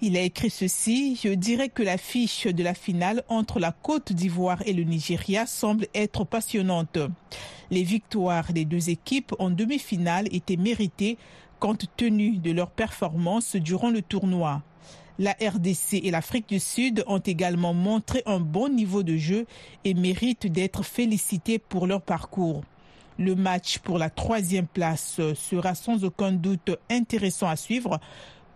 il 0.00 0.16
a 0.16 0.22
écrit 0.22 0.50
ceci. 0.50 1.18
Je 1.22 1.30
dirais 1.30 1.68
que 1.68 1.82
l'affiche 1.82 2.46
de 2.46 2.62
la 2.62 2.74
finale 2.74 3.24
entre 3.28 3.58
la 3.58 3.72
Côte 3.72 4.12
d'Ivoire 4.12 4.62
et 4.66 4.72
le 4.72 4.84
Nigeria 4.84 5.46
semble 5.46 5.86
être 5.94 6.24
passionnante. 6.24 6.98
Les 7.70 7.82
victoires 7.82 8.52
des 8.52 8.64
deux 8.64 8.90
équipes 8.90 9.34
en 9.38 9.50
demi-finale 9.50 10.28
étaient 10.32 10.56
méritées 10.56 11.18
compte 11.58 11.86
tenu 11.96 12.38
de 12.38 12.52
leur 12.52 12.70
performance 12.70 13.56
durant 13.56 13.90
le 13.90 14.02
tournoi. 14.02 14.62
La 15.18 15.32
RDC 15.32 15.94
et 15.94 16.12
l'Afrique 16.12 16.48
du 16.48 16.60
Sud 16.60 17.02
ont 17.08 17.18
également 17.18 17.74
montré 17.74 18.22
un 18.24 18.38
bon 18.38 18.68
niveau 18.68 19.02
de 19.02 19.16
jeu 19.16 19.46
et 19.84 19.94
méritent 19.94 20.46
d'être 20.46 20.84
félicités 20.84 21.58
pour 21.58 21.88
leur 21.88 22.02
parcours. 22.02 22.62
Le 23.18 23.34
match 23.34 23.78
pour 23.78 23.98
la 23.98 24.10
troisième 24.10 24.68
place 24.68 25.20
sera 25.34 25.74
sans 25.74 26.04
aucun 26.04 26.30
doute 26.30 26.70
intéressant 26.88 27.48
à 27.48 27.56
suivre. 27.56 27.98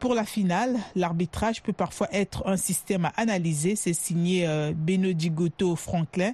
Pour 0.02 0.16
la 0.16 0.25
finale, 0.25 0.80
l'arbitrage 0.97 1.62
peut 1.62 1.73
parfois 1.73 2.09
être 2.12 2.42
un 2.49 2.56
système 2.56 3.04
à 3.04 3.12
analyser. 3.16 3.76
C'est 3.76 3.92
signé 3.92 4.49
euh, 4.49 4.73
Benodigoto 4.75 5.76
Franklin. 5.76 6.32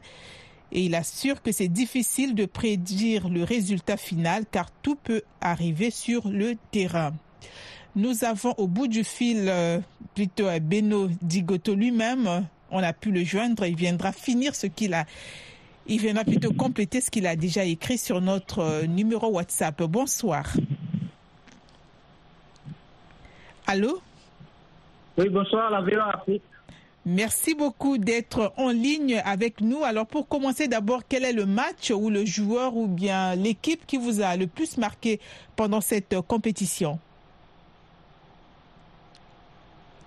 Et 0.73 0.85
il 0.85 0.95
assure 0.95 1.43
que 1.43 1.53
c'est 1.53 1.69
difficile 1.69 2.35
de 2.35 2.47
prédire 2.47 3.29
le 3.29 3.45
résultat 3.45 3.99
final 3.99 4.45
car 4.51 4.71
tout 4.71 4.95
peut 4.95 5.21
arriver 5.43 5.91
sur 5.91 6.29
le 6.29 6.55
terrain. 6.71 7.13
Nous 7.95 8.25
avons 8.25 8.55
au 8.57 8.69
bout 8.69 8.89
du 8.89 9.05
fil 9.05 9.45
euh, 9.51 9.81
plutôt 10.15 10.47
Beno 10.63 11.11
Digoto 11.21 11.75
lui-même. 11.75 12.47
On 12.71 12.83
a 12.83 12.95
pu 12.95 13.11
le 13.11 13.23
joindre. 13.23 13.67
Il 13.67 13.77
viendra 13.77 14.13
finir 14.13 14.55
ce 14.55 14.67
qu'il 14.67 14.95
a. 14.95 15.05
Il 15.87 16.01
viendra 16.01 16.25
plutôt 16.25 16.55
compléter 16.55 17.03
ce 17.03 17.11
qu'il 17.11 17.27
a 17.27 17.37
déjà 17.37 17.65
écrit 17.65 17.99
sur 17.99 18.23
notre 18.23 18.61
euh, 18.61 18.87
numéro 18.87 19.29
WhatsApp. 19.29 19.83
Bonsoir. 19.83 20.55
Allô? 23.71 24.01
Oui, 25.19 25.29
bonsoir, 25.29 25.71
la 25.71 26.07
Afrique. 26.09 26.43
Merci 27.05 27.55
beaucoup 27.55 27.99
d'être 27.99 28.55
en 28.57 28.71
ligne 28.71 29.21
avec 29.27 29.61
nous. 29.61 29.85
Alors 29.85 30.07
pour 30.07 30.27
commencer 30.27 30.69
d'abord, 30.69 31.03
quel 31.07 31.23
est 31.23 31.35
le 31.35 31.45
match 31.45 31.91
ou 31.91 32.09
le 32.09 32.25
joueur 32.25 32.75
ou 32.79 32.87
bien 32.87 33.35
l'équipe 33.35 33.87
qui 33.87 33.99
vous 33.99 34.23
a 34.23 34.39
le 34.39 34.47
plus 34.47 34.79
marqué 34.79 35.21
pendant 35.55 35.83
cette 35.83 36.19
compétition? 36.23 36.99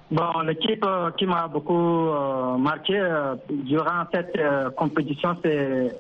Bon, 0.10 0.40
l'équipe 0.40 0.84
euh, 0.84 1.12
qui 1.12 1.28
m'a 1.28 1.48
beaucoup 1.48 1.74
euh, 2.10 2.58
marqué 2.58 3.00
euh, 3.00 3.36
durant 3.48 4.06
cette 4.12 4.40
compétition, 4.76 5.38
c'est 5.44 5.96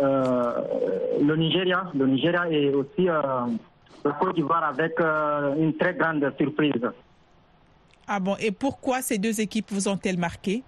le 0.00 1.36
Nigeria. 1.36 1.84
Le 1.94 2.06
Nigeria 2.06 2.48
et 2.50 2.70
aussi 2.70 3.06
le 4.04 4.12
Côte 4.18 4.34
d'Ivoire 4.34 4.64
avec 4.64 4.98
une 5.00 5.74
très 5.76 5.94
grande 5.94 6.32
surprise. 6.38 6.90
Ah 8.08 8.20
bon, 8.20 8.36
et 8.40 8.50
pourquoi 8.50 9.00
ces 9.00 9.18
deux 9.18 9.40
équipes 9.40 9.70
vous 9.70 9.88
ont-elles 9.88 10.18
marqué? 10.18 10.62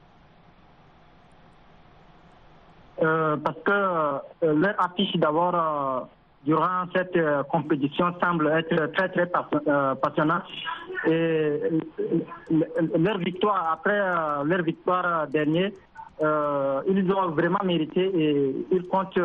Parce 2.99 3.59
que 3.65 4.47
leur 4.47 4.75
affiche 4.83 5.17
d'abord 5.17 6.09
durant 6.45 6.85
cette 6.95 7.17
euh, 7.17 7.43
compétition 7.45 8.15
semble 8.23 8.49
être 8.49 8.93
très 8.93 9.09
très 9.09 9.31
euh, 9.67 9.95
passionnante. 9.95 10.43
Et 11.07 11.11
euh, 11.11 11.81
leur 12.99 13.19
victoire, 13.19 13.71
après 13.73 13.99
leur 14.45 14.63
victoire 14.63 15.27
dernière, 15.29 15.71
ils 16.21 17.13
ont 17.13 17.31
vraiment 17.31 17.59
mérité 17.65 18.01
et 18.15 18.67
ils 18.71 18.87
comptent 18.87 19.19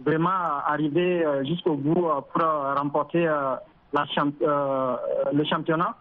vraiment 0.00 0.60
arriver 0.66 1.24
jusqu'au 1.46 1.74
bout 1.74 2.08
pour 2.32 2.42
remporter 2.76 3.24
la 3.24 4.04
le 5.32 5.44
championnat. 5.44 5.94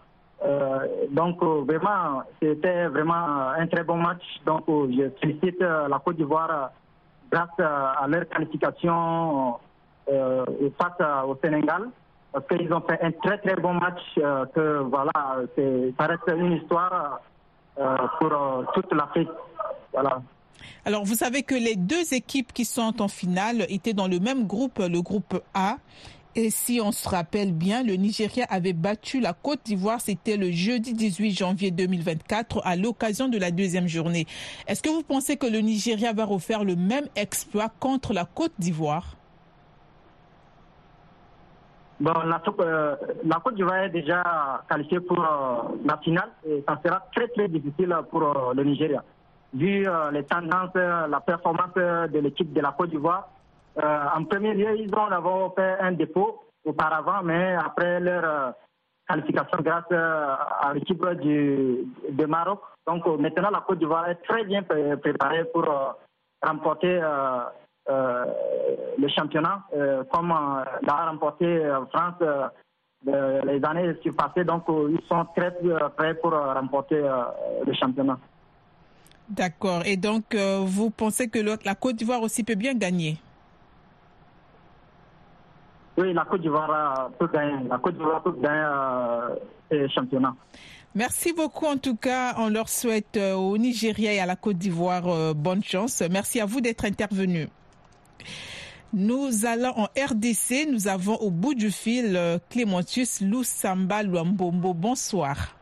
donc 1.11 1.41
vraiment, 1.43 2.23
c'était 2.41 2.87
vraiment 2.87 3.49
un 3.57 3.67
très 3.67 3.83
bon 3.83 3.97
match. 3.97 4.23
Donc 4.45 4.63
je 4.67 5.09
félicite 5.21 5.59
la 5.61 5.99
Côte 6.03 6.17
d'Ivoire 6.17 6.71
grâce 7.31 7.59
à 7.59 8.05
leur 8.07 8.27
qualification 8.29 9.57
euh, 10.11 10.45
face 10.77 11.07
au 11.25 11.37
Sénégal 11.41 11.83
parce 12.33 12.45
qu'ils 12.47 12.73
ont 12.73 12.81
fait 12.81 12.99
un 13.01 13.11
très 13.11 13.37
très 13.37 13.55
bon 13.55 13.75
match 13.75 14.01
euh, 14.17 14.45
que 14.47 14.79
voilà 14.79 15.11
ça 15.55 16.05
reste 16.07 16.29
une 16.35 16.53
histoire 16.53 17.21
euh, 17.79 17.95
pour 18.19 18.65
toute 18.73 18.93
l'Afrique 18.93 19.29
voilà 19.93 20.21
alors, 20.85 21.05
vous 21.05 21.15
savez 21.15 21.43
que 21.43 21.55
les 21.55 21.75
deux 21.75 22.13
équipes 22.13 22.51
qui 22.51 22.65
sont 22.65 23.01
en 23.01 23.07
finale 23.07 23.65
étaient 23.69 23.93
dans 23.93 24.07
le 24.07 24.19
même 24.19 24.45
groupe, 24.45 24.79
le 24.79 25.01
groupe 25.01 25.41
A. 25.53 25.77
Et 26.35 26.49
si 26.49 26.81
on 26.83 26.91
se 26.91 27.07
rappelle 27.07 27.53
bien, 27.53 27.83
le 27.83 27.93
Nigeria 27.93 28.45
avait 28.49 28.73
battu 28.73 29.19
la 29.19 29.33
Côte 29.33 29.59
d'Ivoire, 29.65 30.01
c'était 30.01 30.35
le 30.35 30.51
jeudi 30.51 30.93
18 30.93 31.31
janvier 31.31 31.69
2024 31.69 32.61
à 32.65 32.75
l'occasion 32.75 33.29
de 33.29 33.37
la 33.37 33.51
deuxième 33.51 33.87
journée. 33.87 34.25
Est-ce 34.67 34.81
que 34.81 34.89
vous 34.89 35.03
pensez 35.03 35.37
que 35.37 35.45
le 35.45 35.59
Nigeria 35.59 36.11
va 36.11 36.25
refaire 36.25 36.63
le 36.63 36.75
même 36.75 37.05
exploit 37.15 37.69
contre 37.79 38.13
la 38.13 38.25
Côte 38.25 38.53
d'Ivoire? 38.57 39.15
Euh, 42.01 42.95
la 43.23 43.39
Côte 43.39 43.55
d'Ivoire 43.55 43.83
est 43.83 43.89
déjà 43.89 44.23
qualifiée 44.67 44.99
pour 44.99 45.19
euh, 45.19 45.77
la 45.85 45.97
finale 45.99 46.29
et 46.47 46.63
ça 46.67 46.79
sera 46.83 47.05
très 47.15 47.27
très 47.27 47.47
difficile 47.47 47.95
pour 48.09 48.23
euh, 48.23 48.53
le 48.55 48.63
Nigeria. 48.63 49.03
Vu 49.53 49.85
les 50.11 50.23
tendances, 50.23 50.73
la 50.73 51.19
performance 51.19 51.73
de 51.75 52.19
l'équipe 52.19 52.51
de 52.53 52.61
la 52.61 52.71
Côte 52.71 52.89
d'Ivoire, 52.89 53.29
en 53.75 54.23
premier 54.25 54.53
lieu, 54.55 54.75
ils 54.77 54.93
ont 54.95 55.07
d'abord 55.09 55.53
fait 55.55 55.77
un 55.79 55.91
dépôt 55.91 56.43
auparavant, 56.65 57.21
mais 57.23 57.55
après 57.55 57.99
leur 57.99 58.53
qualification 59.07 59.59
grâce 59.61 59.91
à 59.91 60.71
l'équipe 60.73 61.05
du, 61.21 61.85
de 62.09 62.25
Maroc. 62.25 62.61
Donc 62.87 63.05
maintenant, 63.19 63.51
la 63.51 63.61
Côte 63.61 63.77
d'Ivoire 63.77 64.09
est 64.09 64.23
très 64.27 64.43
bien 64.43 64.63
préparée 64.63 65.45
pour 65.45 65.65
remporter 66.41 66.99
le 67.87 69.07
championnat, 69.09 69.61
comme 70.11 70.29
l'a 70.81 71.05
remporté 71.11 71.71
France 71.91 72.23
les 73.05 73.65
années 73.65 73.93
passées. 74.17 74.45
Donc 74.45 74.63
ils 74.67 75.05
sont 75.07 75.25
très 75.35 75.55
prêts 75.95 76.15
pour 76.15 76.31
remporter 76.31 77.01
le 77.67 77.73
championnat. 77.73 78.17
D'accord. 79.35 79.81
Et 79.85 79.97
donc, 79.97 80.35
vous 80.35 80.91
pensez 80.91 81.27
que 81.27 81.39
la 81.39 81.75
Côte 81.75 81.95
d'Ivoire 81.95 82.21
aussi 82.21 82.43
peut 82.43 82.55
bien 82.55 82.75
gagner? 82.75 83.17
Oui, 85.97 86.13
la 86.13 86.23
Côte 86.23 86.41
d'Ivoire 86.41 87.09
peut 87.17 87.27
gagner. 87.27 87.67
La 87.67 87.79
Côte 87.79 87.95
d'Ivoire 87.95 88.21
peut 88.21 88.35
gagner 88.39 88.67
le 89.71 89.87
championnat. 89.87 90.35
Merci 90.93 91.33
beaucoup. 91.33 91.65
En 91.65 91.77
tout 91.77 91.95
cas, 91.95 92.35
on 92.37 92.49
leur 92.49 92.69
souhaite 92.69 93.17
au 93.17 93.57
Nigeria 93.57 94.13
et 94.13 94.19
à 94.19 94.27
la 94.27 94.35
Côte 94.35 94.57
d'Ivoire 94.57 95.33
bonne 95.33 95.63
chance. 95.63 96.03
Merci 96.11 96.39
à 96.39 96.45
vous 96.45 96.61
d'être 96.61 96.85
intervenus. 96.85 97.47
Nous 98.93 99.47
allons 99.47 99.73
en 99.75 99.85
RDC. 99.97 100.67
Nous 100.71 100.87
avons 100.87 101.15
au 101.15 101.31
bout 101.31 101.55
du 101.55 101.71
fil 101.71 102.39
Clémentius 102.51 103.21
Loussamba 103.21 104.03
Luambombo. 104.03 104.75
Bonsoir. 104.75 105.55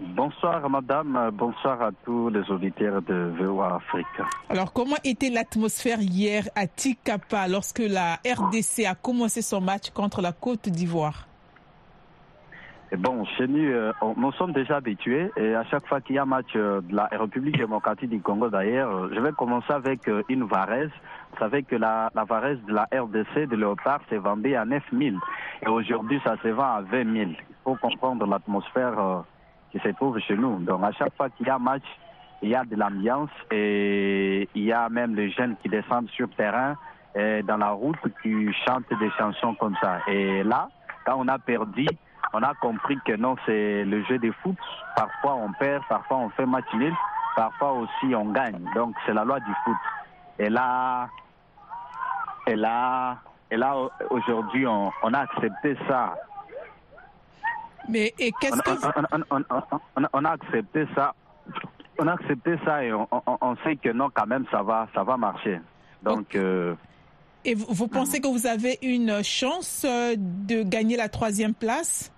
Bonsoir 0.00 0.68
madame, 0.68 1.30
bonsoir 1.32 1.80
à 1.80 1.90
tous 2.04 2.28
les 2.28 2.50
auditeurs 2.50 3.00
de 3.02 3.32
VOA 3.38 3.76
Afrique. 3.76 4.06
Alors 4.48 4.72
comment 4.72 4.96
était 5.04 5.30
l'atmosphère 5.30 6.00
hier 6.00 6.48
à 6.56 6.66
Tikapa 6.66 7.46
lorsque 7.46 7.78
la 7.78 8.14
RDC 8.26 8.86
a 8.88 8.96
commencé 8.96 9.40
son 9.40 9.60
match 9.60 9.90
contre 9.90 10.20
la 10.20 10.32
Côte 10.32 10.68
d'Ivoire? 10.68 11.28
Bon, 12.98 13.24
chez 13.24 13.46
nous, 13.46 13.72
nous 14.16 14.32
sommes 14.32 14.52
déjà 14.52 14.76
habitués 14.76 15.30
et 15.36 15.54
à 15.54 15.64
chaque 15.64 15.86
fois 15.86 16.00
qu'il 16.00 16.16
y 16.16 16.18
a 16.18 16.22
un 16.22 16.26
match 16.26 16.52
de 16.54 16.82
la 16.90 17.06
République 17.06 17.56
démocratique 17.56 18.10
du 18.10 18.20
Congo 18.20 18.48
d'ailleurs, 18.48 19.12
je 19.12 19.20
vais 19.20 19.32
commencer 19.32 19.72
avec 19.72 20.08
une 20.28 20.44
Varese. 20.44 20.90
Vous 21.32 21.38
savez 21.38 21.62
que 21.62 21.76
la, 21.76 22.10
la 22.14 22.24
de 22.24 22.72
la 22.72 22.88
RDC 22.92 23.48
de 23.48 23.56
Léopard 23.56 24.00
s'est 24.08 24.18
vendue 24.18 24.54
à 24.56 24.64
9 24.64 24.82
000 24.92 25.16
et 25.62 25.68
aujourd'hui 25.68 26.20
ça 26.24 26.36
se 26.42 26.48
vend 26.48 26.74
à 26.74 26.80
20 26.82 27.12
000. 27.12 27.30
Il 27.30 27.36
faut 27.64 27.76
comprendre 27.76 28.26
l'atmosphère 28.26 29.24
qui 29.74 29.80
se 29.80 29.92
trouve 29.94 30.18
chez 30.20 30.36
nous. 30.36 30.60
Donc 30.60 30.84
à 30.84 30.92
chaque 30.92 31.16
fois 31.16 31.28
qu'il 31.30 31.46
y 31.48 31.50
a 31.50 31.58
match, 31.58 31.82
il 32.42 32.50
y 32.50 32.54
a 32.54 32.64
de 32.64 32.76
l'ambiance 32.76 33.30
et 33.50 34.48
il 34.54 34.62
y 34.62 34.72
a 34.72 34.88
même 34.88 35.16
les 35.16 35.30
jeunes 35.30 35.56
qui 35.62 35.68
descendent 35.68 36.08
sur 36.10 36.28
terrain 36.30 36.76
dans 37.16 37.56
la 37.56 37.70
route 37.70 37.98
qui 38.22 38.52
chantent 38.66 38.88
des 39.00 39.10
chansons 39.18 39.54
comme 39.54 39.74
ça. 39.82 39.98
Et 40.06 40.44
là, 40.44 40.68
quand 41.04 41.16
on 41.18 41.26
a 41.28 41.38
perdu, 41.38 41.86
on 42.32 42.42
a 42.42 42.54
compris 42.54 42.98
que 43.04 43.16
non, 43.16 43.36
c'est 43.46 43.84
le 43.84 44.04
jeu 44.04 44.18
de 44.18 44.30
foot. 44.42 44.56
Parfois 44.96 45.34
on 45.34 45.52
perd, 45.52 45.82
parfois 45.88 46.18
on 46.18 46.30
fait 46.30 46.46
match 46.46 46.72
nul, 46.74 46.94
parfois 47.34 47.72
aussi 47.72 48.14
on 48.14 48.30
gagne. 48.30 48.64
Donc 48.74 48.94
c'est 49.06 49.14
la 49.14 49.24
loi 49.24 49.40
du 49.40 49.52
foot. 49.64 49.76
Et 50.38 50.50
là, 50.50 51.08
et 52.46 52.56
là, 52.56 53.16
et 53.50 53.56
là 53.56 53.74
aujourd'hui, 54.10 54.66
on 54.66 54.90
a 55.12 55.18
accepté 55.18 55.76
ça. 55.88 56.14
Mais 57.88 58.14
et 58.18 58.32
qu'est-ce 58.40 58.62
que 58.62 58.70
on, 59.14 59.20
on, 59.30 59.44
on, 59.50 60.02
on, 60.12 60.24
a 60.24 60.30
accepté 60.30 60.86
ça. 60.94 61.14
On 61.98 62.06
a 62.06 62.12
accepté 62.12 62.56
ça 62.64 62.84
et 62.84 62.92
on, 62.92 63.56
sait 63.64 63.76
que 63.76 63.90
non, 63.90 64.08
quand 64.12 64.26
même, 64.26 64.46
ça 64.50 64.62
va, 64.62 64.88
ça 64.94 65.02
va 65.04 65.16
marcher. 65.16 65.60
Donc. 66.02 66.20
Okay. 66.20 66.38
Euh... 66.38 66.74
Et 67.44 67.54
vous, 67.54 67.66
vous, 67.68 67.88
pensez 67.88 68.20
que 68.20 68.28
vous 68.28 68.46
avez 68.46 68.78
une 68.82 69.22
chance 69.22 69.84
de 69.84 70.62
gagner 70.62 70.96
la 70.96 71.10
troisième 71.10 71.52
place? 71.52 72.10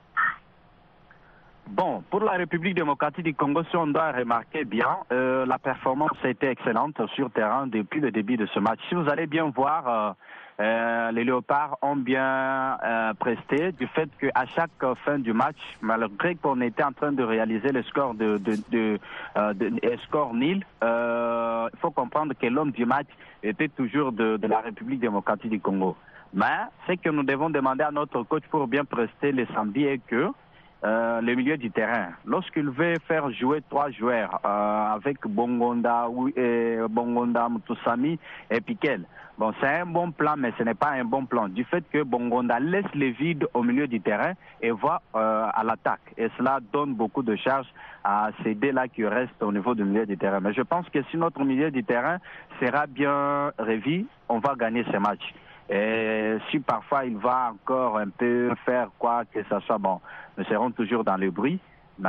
Bon, 1.68 2.02
pour 2.10 2.20
la 2.20 2.32
République 2.32 2.76
démocratique 2.76 3.24
du 3.24 3.34
Congo, 3.34 3.64
si 3.64 3.76
on 3.76 3.88
doit 3.88 4.12
remarquer 4.12 4.64
bien, 4.64 4.98
euh, 5.12 5.44
la 5.46 5.58
performance 5.58 6.16
a 6.22 6.28
été 6.28 6.46
excellente 6.46 7.00
sur 7.14 7.30
terrain 7.32 7.66
depuis 7.66 8.00
le 8.00 8.12
début 8.12 8.36
de 8.36 8.46
ce 8.46 8.60
match. 8.60 8.78
Si 8.88 8.94
vous 8.94 9.08
allez 9.08 9.26
bien 9.26 9.50
voir, 9.50 9.88
euh, 9.88 10.12
euh, 10.58 11.12
les 11.12 11.24
Léopards 11.24 11.76
ont 11.82 11.96
bien 11.96 12.78
euh, 12.82 13.12
presté 13.14 13.72
du 13.72 13.86
fait 13.88 14.08
qu'à 14.18 14.46
chaque 14.54 14.70
fin 15.04 15.18
du 15.18 15.32
match, 15.32 15.58
malgré 15.82 16.34
qu'on 16.34 16.60
était 16.62 16.82
en 16.82 16.92
train 16.92 17.12
de 17.12 17.22
réaliser 17.22 17.72
le 17.72 17.82
score 17.82 18.14
de, 18.14 18.38
de, 18.38 18.56
de, 18.70 18.98
euh, 19.36 19.52
de 19.52 19.70
score 20.04 20.32
nil, 20.34 20.64
il 20.82 21.78
faut 21.78 21.90
comprendre 21.90 22.32
que 22.40 22.46
l'homme 22.46 22.70
du 22.70 22.86
match 22.86 23.08
était 23.42 23.68
toujours 23.68 24.12
de, 24.12 24.36
de 24.36 24.46
la 24.46 24.60
République 24.60 25.00
démocratique 25.00 25.50
du 25.50 25.60
Congo. 25.60 25.96
Mais 26.32 26.66
ce 26.86 26.92
que 26.94 27.10
nous 27.10 27.22
devons 27.22 27.50
demander 27.50 27.84
à 27.84 27.90
notre 27.90 28.22
coach 28.22 28.42
pour 28.50 28.66
bien 28.66 28.84
prester 28.84 29.32
le 29.32 29.46
samedi 29.54 29.84
est 29.84 29.98
que 29.98 30.28
euh, 30.84 31.20
le 31.20 31.34
milieu 31.34 31.56
du 31.56 31.70
terrain. 31.70 32.08
Lorsqu'il 32.24 32.68
veut 32.68 32.94
faire 33.08 33.30
jouer 33.32 33.62
trois 33.68 33.90
joueurs 33.90 34.40
euh, 34.44 34.94
avec 34.94 35.26
Bongonda, 35.26 36.06
et 36.36 36.78
Bongonda, 36.88 37.48
Moutousami 37.48 38.18
et 38.50 38.60
Piquel, 38.60 39.04
bon, 39.38 39.52
c'est 39.60 39.68
un 39.68 39.86
bon 39.86 40.12
plan, 40.12 40.34
mais 40.36 40.52
ce 40.58 40.62
n'est 40.62 40.74
pas 40.74 40.90
un 40.90 41.04
bon 41.04 41.24
plan. 41.24 41.48
Du 41.48 41.64
fait 41.64 41.84
que 41.90 42.02
Bongonda 42.02 42.60
laisse 42.60 42.92
les 42.94 43.12
vides 43.12 43.46
au 43.54 43.62
milieu 43.62 43.86
du 43.86 44.00
terrain 44.00 44.32
et 44.60 44.70
va 44.70 45.00
euh, 45.14 45.46
à 45.52 45.64
l'attaque. 45.64 46.12
Et 46.18 46.28
cela 46.36 46.60
donne 46.72 46.94
beaucoup 46.94 47.22
de 47.22 47.36
charges 47.36 47.72
à 48.04 48.30
ces 48.44 48.54
deux-là 48.54 48.88
qui 48.88 49.04
restent 49.06 49.42
au 49.42 49.52
niveau 49.52 49.74
du 49.74 49.84
milieu 49.84 50.06
du 50.06 50.16
terrain. 50.16 50.40
Mais 50.40 50.52
je 50.52 50.62
pense 50.62 50.88
que 50.90 51.02
si 51.10 51.16
notre 51.16 51.42
milieu 51.42 51.70
du 51.70 51.84
terrain 51.84 52.18
sera 52.60 52.86
bien 52.86 53.50
revu, 53.58 54.06
on 54.28 54.38
va 54.38 54.54
gagner 54.54 54.84
ce 54.92 54.96
match. 54.98 55.34
Et 55.68 56.36
si 56.50 56.60
parfois 56.60 57.04
il 57.04 57.16
va 57.16 57.52
encore 57.52 57.98
un 57.98 58.08
peu 58.08 58.54
faire 58.64 58.88
quoi 58.98 59.24
que 59.24 59.40
ce 59.42 59.60
soit, 59.60 59.78
bon, 59.78 60.00
nous 60.38 60.44
serons 60.44 60.70
toujours 60.70 61.02
dans 61.02 61.16
le 61.16 61.30
bruit, 61.30 61.58
mais 61.98 62.08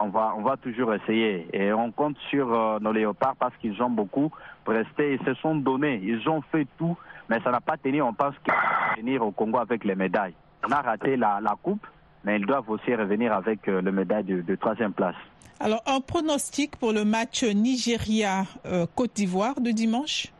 on 0.00 0.08
va, 0.08 0.34
on 0.36 0.42
va 0.42 0.56
toujours 0.56 0.92
essayer. 0.94 1.46
Et 1.52 1.72
on 1.72 1.92
compte 1.92 2.16
sur 2.30 2.52
euh, 2.52 2.78
nos 2.80 2.92
léopards 2.92 3.36
parce 3.38 3.56
qu'ils 3.58 3.80
ont 3.82 3.90
beaucoup 3.90 4.30
presté, 4.64 5.18
ils 5.20 5.24
se 5.24 5.34
sont 5.40 5.54
donnés, 5.56 6.00
ils 6.02 6.28
ont 6.28 6.42
fait 6.50 6.66
tout, 6.78 6.96
mais 7.28 7.40
ça 7.42 7.50
n'a 7.50 7.60
pas 7.60 7.76
tenu. 7.76 8.02
On 8.02 8.14
pense 8.14 8.34
qu'ils 8.44 8.52
vont 8.52 8.96
venir 9.02 9.22
au 9.26 9.30
Congo 9.30 9.58
avec 9.58 9.84
les 9.84 9.94
médailles. 9.94 10.34
On 10.66 10.72
a 10.72 10.80
raté 10.80 11.16
la, 11.16 11.40
la 11.40 11.56
coupe, 11.62 11.86
mais 12.24 12.36
ils 12.36 12.46
doivent 12.46 12.68
aussi 12.70 12.94
revenir 12.94 13.32
avec 13.32 13.68
euh, 13.68 13.80
le 13.80 13.92
médaille 13.92 14.24
de, 14.24 14.40
de, 14.40 14.54
troisième 14.56 14.92
place. 14.92 15.16
Alors, 15.60 15.82
un 15.86 16.00
pronostic 16.00 16.76
pour 16.76 16.92
le 16.92 17.04
match 17.04 17.44
Nigeria-Côte 17.44 19.12
d'Ivoire 19.14 19.60
de 19.60 19.70
dimanche? 19.70 20.31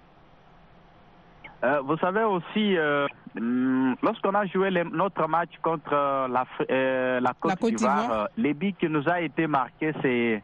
Euh, 1.65 1.81
vous 1.85 1.97
savez 1.99 2.25
aussi, 2.25 2.77
euh, 2.77 3.07
lorsqu'on 4.03 4.35
a 4.35 4.47
joué 4.47 4.71
les, 4.71 4.85
notre 4.85 5.29
match 5.29 5.51
contre 5.63 5.93
euh, 5.93 6.29
la, 6.29 6.45
euh, 6.71 7.21
la 7.21 7.33
Côte, 7.39 7.59
Côte 7.59 7.75
d'Ivoire, 7.75 8.29
les 8.37 8.55
buts 8.55 8.75
qui 8.79 8.89
nous 8.89 9.09
a 9.09 9.21
été 9.21 9.47
marqué, 9.47 9.93
c'est 10.03 10.43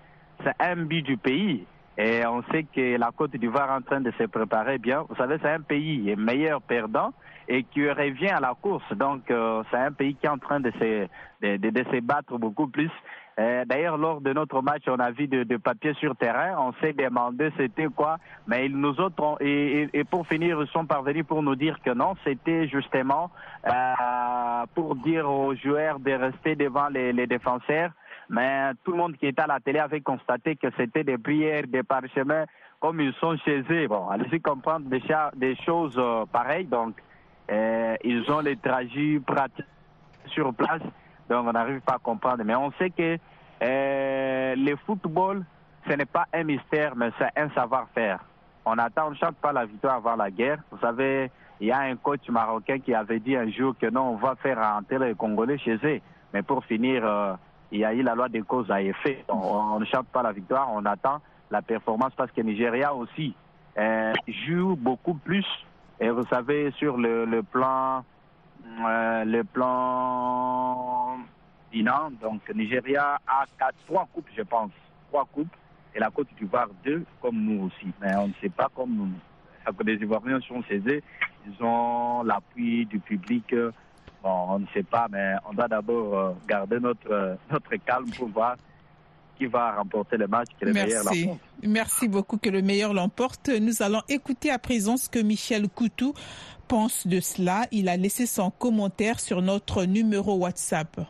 un 0.60 0.76
but 0.76 1.02
du 1.02 1.16
pays. 1.16 1.66
Et 1.96 2.24
on 2.26 2.44
sait 2.52 2.64
que 2.64 2.96
la 2.96 3.10
Côte 3.10 3.34
d'Ivoire 3.36 3.70
est 3.70 3.76
en 3.78 3.82
train 3.82 4.00
de 4.00 4.12
se 4.16 4.24
préparer 4.24 4.78
bien. 4.78 5.04
Vous 5.08 5.16
savez, 5.16 5.36
c'est 5.42 5.50
un 5.50 5.60
pays 5.60 6.14
meilleur 6.16 6.62
perdant 6.62 7.12
et 7.48 7.64
qui 7.64 7.88
revient 7.90 8.28
à 8.28 8.40
la 8.40 8.54
course. 8.60 8.84
Donc, 8.92 9.22
c'est 9.26 9.76
un 9.76 9.92
pays 9.92 10.14
qui 10.14 10.26
est 10.26 10.30
en 10.30 10.38
train 10.38 10.60
de 10.60 10.70
se, 10.72 11.06
de, 11.42 11.56
de, 11.56 11.70
de 11.70 11.84
se 11.90 12.00
battre 12.00 12.36
beaucoup 12.38 12.68
plus. 12.68 12.90
D'ailleurs, 13.36 13.96
lors 13.96 14.20
de 14.20 14.32
notre 14.32 14.60
match, 14.62 14.82
on 14.88 14.98
a 14.98 15.12
vu 15.12 15.28
de, 15.28 15.44
de 15.44 15.56
papier 15.56 15.94
sur 15.94 16.16
terrain. 16.16 16.56
On 16.58 16.72
s'est 16.82 16.92
demandé 16.92 17.50
c'était 17.56 17.86
quoi, 17.86 18.18
mais 18.48 18.66
ils 18.66 18.76
nous 18.76 19.00
ont 19.00 19.12
et, 19.40 19.88
et, 19.92 20.04
pour 20.04 20.26
finir, 20.26 20.60
ils 20.60 20.68
sont 20.68 20.86
parvenus 20.86 21.24
pour 21.26 21.42
nous 21.42 21.54
dire 21.54 21.78
que 21.84 21.90
non, 21.90 22.14
c'était 22.24 22.68
justement 22.68 23.30
euh, 23.66 23.72
pour 24.74 24.96
dire 24.96 25.28
aux 25.30 25.54
joueurs 25.54 25.98
de 25.98 26.12
rester 26.12 26.56
devant 26.56 26.88
les, 26.88 27.12
les, 27.12 27.26
défenseurs. 27.26 27.90
Mais 28.28 28.72
tout 28.84 28.92
le 28.92 28.98
monde 28.98 29.16
qui 29.16 29.26
était 29.26 29.42
à 29.42 29.46
la 29.46 29.60
télé 29.60 29.78
avait 29.78 30.00
constaté 30.00 30.56
que 30.56 30.68
c'était 30.76 31.04
des 31.04 31.18
prières, 31.18 31.66
des 31.66 31.82
parchemins, 31.82 32.44
comme 32.80 33.00
ils 33.00 33.14
sont 33.14 33.36
chez 33.38 33.62
eux. 33.70 33.88
Bon, 33.88 34.08
allez-y 34.08 34.40
comprendre 34.40 34.88
des, 34.88 35.02
des 35.36 35.56
choses 35.64 35.94
euh, 35.96 36.24
pareilles. 36.30 36.66
Donc, 36.66 36.94
euh, 36.98 37.07
ils 37.50 38.24
ont 38.30 38.40
les 38.40 38.56
trajets 38.56 39.20
pratiques 39.24 39.64
sur 40.26 40.52
place. 40.54 40.82
Donc 41.28 41.46
on 41.46 41.52
n'arrive 41.52 41.80
pas 41.80 41.94
à 41.94 41.98
comprendre. 41.98 42.42
Mais 42.44 42.54
on 42.54 42.72
sait 42.72 42.90
que 42.90 43.18
euh, 43.62 44.54
le 44.56 44.76
football, 44.86 45.44
ce 45.88 45.94
n'est 45.94 46.06
pas 46.06 46.26
un 46.32 46.44
mystère, 46.44 46.94
mais 46.96 47.10
c'est 47.18 47.40
un 47.40 47.50
savoir-faire. 47.50 48.20
On 48.64 48.76
attend, 48.78 49.08
on 49.08 49.10
ne 49.10 49.16
chante 49.16 49.36
pas 49.36 49.52
la 49.52 49.66
victoire 49.66 49.96
avant 49.96 50.16
la 50.16 50.30
guerre. 50.30 50.58
Vous 50.70 50.78
savez, 50.78 51.30
il 51.60 51.68
y 51.68 51.72
a 51.72 51.80
un 51.80 51.96
coach 51.96 52.28
marocain 52.28 52.78
qui 52.78 52.94
avait 52.94 53.20
dit 53.20 53.36
un 53.36 53.50
jour 53.50 53.74
que 53.78 53.86
non, 53.86 54.10
on 54.10 54.16
va 54.16 54.36
faire 54.36 54.58
rentrer 54.58 54.98
les 54.98 55.14
Congolais 55.14 55.58
chez 55.58 55.78
eux. 55.82 56.00
Mais 56.32 56.42
pour 56.42 56.64
finir, 56.64 57.04
euh, 57.04 57.34
il 57.72 57.80
y 57.80 57.84
a 57.84 57.94
eu 57.94 58.02
la 58.02 58.14
loi 58.14 58.28
des 58.28 58.42
causes 58.42 58.70
à 58.70 58.82
effet. 58.82 59.24
On, 59.28 59.78
ne 59.80 59.84
chante 59.86 60.06
pas 60.08 60.22
la 60.22 60.32
victoire, 60.32 60.68
on 60.72 60.84
attend 60.84 61.20
la 61.50 61.62
performance 61.62 62.12
parce 62.16 62.30
que 62.30 62.42
Nigeria 62.42 62.94
aussi 62.94 63.34
euh, 63.78 64.12
joue 64.46 64.76
beaucoup 64.76 65.14
plus. 65.14 65.46
Et 66.00 66.10
vous 66.10 66.24
savez, 66.30 66.70
sur 66.72 66.96
le, 66.96 67.42
plan 67.42 68.04
euh, 68.86 69.24
le 69.24 69.44
plan. 69.44 71.18
Donc, 72.20 72.40
Nigeria 72.54 73.18
a 73.26 73.44
quatre, 73.58 73.76
trois 73.86 74.08
coupes, 74.12 74.28
je 74.36 74.42
pense. 74.42 74.70
Trois 75.10 75.26
coupes. 75.32 75.54
Et 75.94 75.98
la 75.98 76.10
Côte 76.10 76.28
d'Ivoire, 76.38 76.68
deux, 76.84 77.04
comme 77.20 77.40
nous 77.40 77.66
aussi. 77.66 77.88
Mais 78.00 78.14
on 78.16 78.28
ne 78.28 78.32
sait 78.40 78.48
pas 78.48 78.68
comme 78.74 79.14
les 79.84 79.94
Ivoiriens 79.94 80.40
sont 80.40 80.62
chez 80.62 80.78
eux. 80.86 81.02
disons, 81.46 82.22
l'appui 82.22 82.86
du 82.86 82.98
public, 83.00 83.54
bon, 84.22 84.46
on 84.48 84.58
ne 84.60 84.66
sait 84.72 84.82
pas, 84.82 85.06
mais 85.10 85.34
on 85.48 85.52
doit 85.52 85.68
d'abord 85.68 86.36
garder 86.46 86.80
notre, 86.80 87.36
notre 87.50 87.76
calme 87.84 88.10
pour 88.16 88.28
voir 88.28 88.56
qui 89.38 89.46
va 89.46 89.76
remporter 89.76 90.16
le 90.16 90.26
match, 90.26 90.48
que 90.60 90.66
le 90.66 90.72
meilleur 90.72 91.04
l'emporte. 91.04 91.40
Merci 91.62 92.08
beaucoup, 92.08 92.36
que 92.38 92.50
le 92.50 92.60
meilleur 92.60 92.92
l'emporte. 92.92 93.48
Nous 93.48 93.82
allons 93.82 94.02
écouter 94.08 94.50
à 94.50 94.58
présent 94.58 94.96
ce 94.96 95.08
que 95.08 95.20
Michel 95.20 95.68
Coutou 95.68 96.12
pense 96.66 97.06
de 97.06 97.20
cela. 97.20 97.66
Il 97.70 97.88
a 97.88 97.96
laissé 97.96 98.26
son 98.26 98.50
commentaire 98.50 99.20
sur 99.20 99.40
notre 99.40 99.84
numéro 99.84 100.34
WhatsApp. 100.36 101.00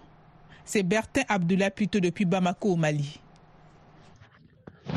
C'est 0.64 0.82
Bertin 0.82 1.22
Abdullah 1.28 1.70
plutôt 1.70 2.00
depuis 2.00 2.26
Bamako 2.26 2.72
au 2.72 2.76
Mali. 2.76 3.20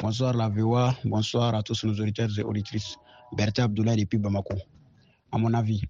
Bonsoir 0.02 0.34
la 0.34 0.50
VOA, 0.50 0.96
bonsoir 1.06 1.56
à 1.56 1.64
tous 1.64 1.84
nos 1.86 1.94
auditeurs 1.94 2.30
et 2.38 2.44
auditrices. 2.44 2.98
Bertin 3.32 3.64
Abdullah 3.66 3.96
depuis 3.96 4.18
Bamako. 4.18 4.56
À 5.32 5.38
mon 5.38 5.54
avis, 5.54 5.82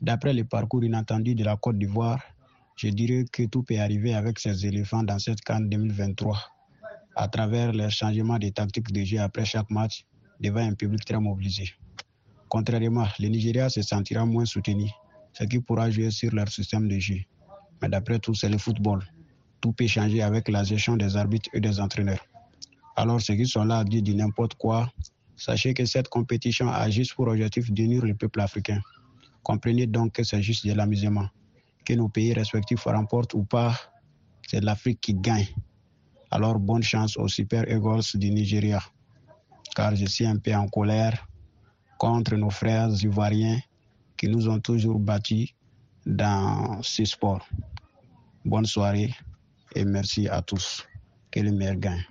d'après 0.00 0.32
le 0.32 0.44
parcours 0.44 0.82
inattendu 0.82 1.34
de 1.34 1.44
la 1.44 1.56
Côte 1.56 1.78
d'Ivoire, 1.78 2.20
je 2.78 2.88
dirais 2.90 3.24
que 3.32 3.42
tout 3.46 3.64
peut 3.64 3.80
arriver 3.80 4.14
avec 4.14 4.38
ces 4.38 4.64
éléphants 4.64 5.02
dans 5.02 5.18
cette 5.18 5.40
canne 5.40 5.68
2023 5.68 6.38
à 7.16 7.26
travers 7.26 7.72
le 7.72 7.88
changement 7.88 8.38
des 8.38 8.52
tactiques 8.52 8.92
de 8.92 9.02
jeu 9.02 9.18
après 9.18 9.44
chaque 9.44 9.68
match 9.68 10.04
devant 10.40 10.60
un 10.60 10.74
public 10.74 11.04
très 11.04 11.18
mobilisé. 11.18 11.70
Contrairement, 12.48 13.08
le 13.18 13.28
Nigeria 13.28 13.68
se 13.68 13.82
sentira 13.82 14.24
moins 14.24 14.44
soutenu, 14.44 14.88
ce 15.32 15.42
qui 15.42 15.58
pourra 15.58 15.90
jouer 15.90 16.12
sur 16.12 16.32
leur 16.32 16.48
système 16.48 16.86
de 16.86 17.00
jeu. 17.00 17.18
Mais 17.82 17.88
d'après 17.88 18.20
tout, 18.20 18.34
c'est 18.34 18.48
le 18.48 18.58
football. 18.58 19.04
Tout 19.60 19.72
peut 19.72 19.88
changer 19.88 20.22
avec 20.22 20.48
la 20.48 20.62
gestion 20.62 20.96
des 20.96 21.16
arbitres 21.16 21.50
et 21.52 21.60
des 21.60 21.80
entraîneurs. 21.80 22.24
Alors, 22.94 23.20
ceux 23.20 23.34
qui 23.34 23.46
sont 23.46 23.64
là 23.64 23.78
à 23.78 23.84
dire 23.84 24.02
du 24.02 24.14
n'importe 24.14 24.54
quoi, 24.54 24.88
sachez 25.34 25.74
que 25.74 25.84
cette 25.84 26.08
compétition 26.08 26.68
a 26.68 26.88
juste 26.90 27.14
pour 27.14 27.26
objectif 27.26 27.72
d'unir 27.72 28.04
le 28.04 28.14
peuple 28.14 28.40
africain. 28.40 28.80
Comprenez 29.42 29.88
donc 29.88 30.12
que 30.12 30.22
c'est 30.22 30.42
juste 30.42 30.64
de 30.64 30.74
l'amusement 30.74 31.28
que 31.88 31.94
nos 31.94 32.10
pays 32.10 32.34
respectifs 32.34 32.84
remportent 32.84 33.32
ou 33.32 33.44
pas, 33.44 33.74
c'est 34.46 34.62
l'Afrique 34.62 35.00
qui 35.00 35.14
gagne. 35.14 35.46
Alors 36.30 36.58
bonne 36.58 36.82
chance 36.82 37.16
aux 37.16 37.28
Super 37.28 37.66
Eagles 37.66 38.04
du 38.14 38.30
Nigeria, 38.30 38.82
car 39.74 39.96
je 39.96 40.04
suis 40.04 40.26
un 40.26 40.36
peu 40.36 40.54
en 40.54 40.68
colère 40.68 41.26
contre 41.98 42.36
nos 42.36 42.50
frères 42.50 42.90
ivoiriens 43.02 43.58
qui 44.18 44.28
nous 44.28 44.50
ont 44.50 44.60
toujours 44.60 44.98
battus 44.98 45.48
dans 46.04 46.82
ce 46.82 47.06
sport. 47.06 47.48
Bonne 48.44 48.66
soirée 48.66 49.14
et 49.74 49.86
merci 49.86 50.28
à 50.28 50.42
tous. 50.42 50.86
Que 51.30 51.40
le 51.40 51.52
meilleur 51.52 51.76
gagne. 51.76 52.04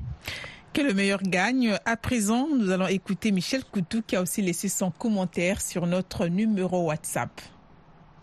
Que 0.73 0.81
le 0.81 0.95
meilleur 0.95 1.21
gagne. 1.21 1.77
À 1.85 1.97
présent, 1.97 2.47
nous 2.47 2.71
allons 2.71 2.87
écouter 2.87 3.31
Michel 3.31 3.63
Coutou 3.63 4.01
qui 4.01 4.15
a 4.15 4.23
aussi 4.23 4.41
laissé 4.41 4.69
son 4.69 4.89
commentaire 4.89 5.61
sur 5.61 5.85
notre 5.85 6.25
numéro 6.27 6.87
WhatsApp. 6.87 7.29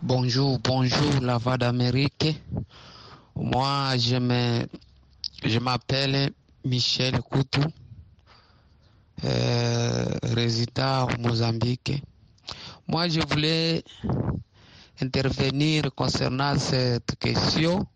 Bonjour, 0.01 0.59
bonjour, 0.59 1.21
la 1.21 1.37
voix 1.37 1.57
d'Amérique. 1.57 2.41
Moi, 3.35 3.95
je 3.97 5.59
m'appelle 5.59 6.31
Michel 6.65 7.21
Coutou, 7.21 7.63
euh, 9.23 10.05
résident 10.21 11.07
au 11.07 11.17
Mozambique. 11.21 12.03
Moi, 12.87 13.07
je 13.07 13.21
voulais 13.21 13.83
intervenir 15.01 15.83
concernant 15.95 16.59
cette 16.59 17.15
question 17.17 17.87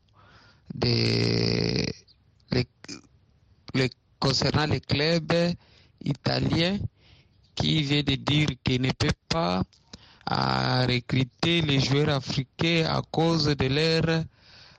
de, 0.73 1.85
concernant 4.19 4.65
les 4.65 4.79
clubs 4.79 5.53
italiens 6.03 6.79
qui 7.55 7.83
vient 7.83 8.03
de 8.03 8.15
dire 8.15 8.47
qu'il 8.63 8.81
ne 8.81 8.91
peut 8.93 9.07
pas 9.27 9.63
à 10.31 10.85
recruter 10.85 11.61
les 11.61 11.79
joueurs 11.79 12.09
africains 12.09 12.85
à 12.87 13.01
cause 13.11 13.45
de 13.47 13.65
leur 13.67 14.23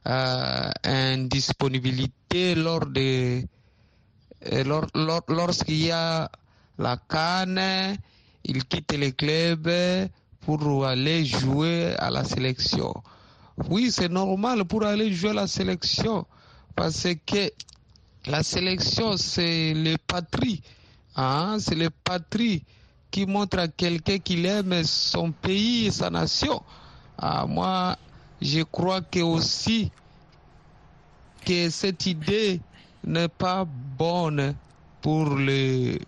euh, 0.06 0.70
indisponibilité 0.84 2.54
lors 2.54 2.86
de 2.86 3.42
euh, 4.52 4.80
lorsqu'il 5.28 5.86
y 5.86 5.90
a 5.90 6.30
la 6.78 6.96
canne, 7.08 7.96
ils 8.44 8.64
quittent 8.64 8.92
les 8.96 9.12
clubs 9.12 9.68
pour 10.40 10.86
aller 10.86 11.26
jouer 11.26 11.94
à 11.98 12.10
la 12.10 12.22
sélection. 12.24 12.94
Oui, 13.68 13.90
c'est 13.90 14.08
normal 14.08 14.64
pour 14.64 14.84
aller 14.84 15.12
jouer 15.12 15.30
à 15.30 15.34
la 15.34 15.46
sélection 15.48 16.24
parce 16.76 17.08
que 17.26 17.50
la 18.26 18.42
sélection, 18.44 19.16
c'est 19.16 19.74
le 19.74 19.96
patrie. 19.98 20.62
Hein? 21.16 21.56
C'est 21.58 21.74
le 21.74 21.90
patrie 21.90 22.62
qui 23.10 23.26
montre 23.26 23.58
à 23.58 23.68
quelqu'un 23.68 24.18
qu'il 24.18 24.46
aime 24.46 24.82
son 24.84 25.32
pays 25.32 25.86
et 25.86 25.90
sa 25.90 26.10
nation. 26.10 26.62
Ah, 27.18 27.44
moi, 27.46 27.96
je 28.40 28.62
crois 28.62 29.00
que 29.02 29.20
aussi 29.20 29.90
que 31.44 31.70
cette 31.70 32.06
idée 32.06 32.60
n'est 33.04 33.28
pas 33.28 33.64
bonne 33.66 34.54
pour 35.02 35.30
le, 35.30 35.98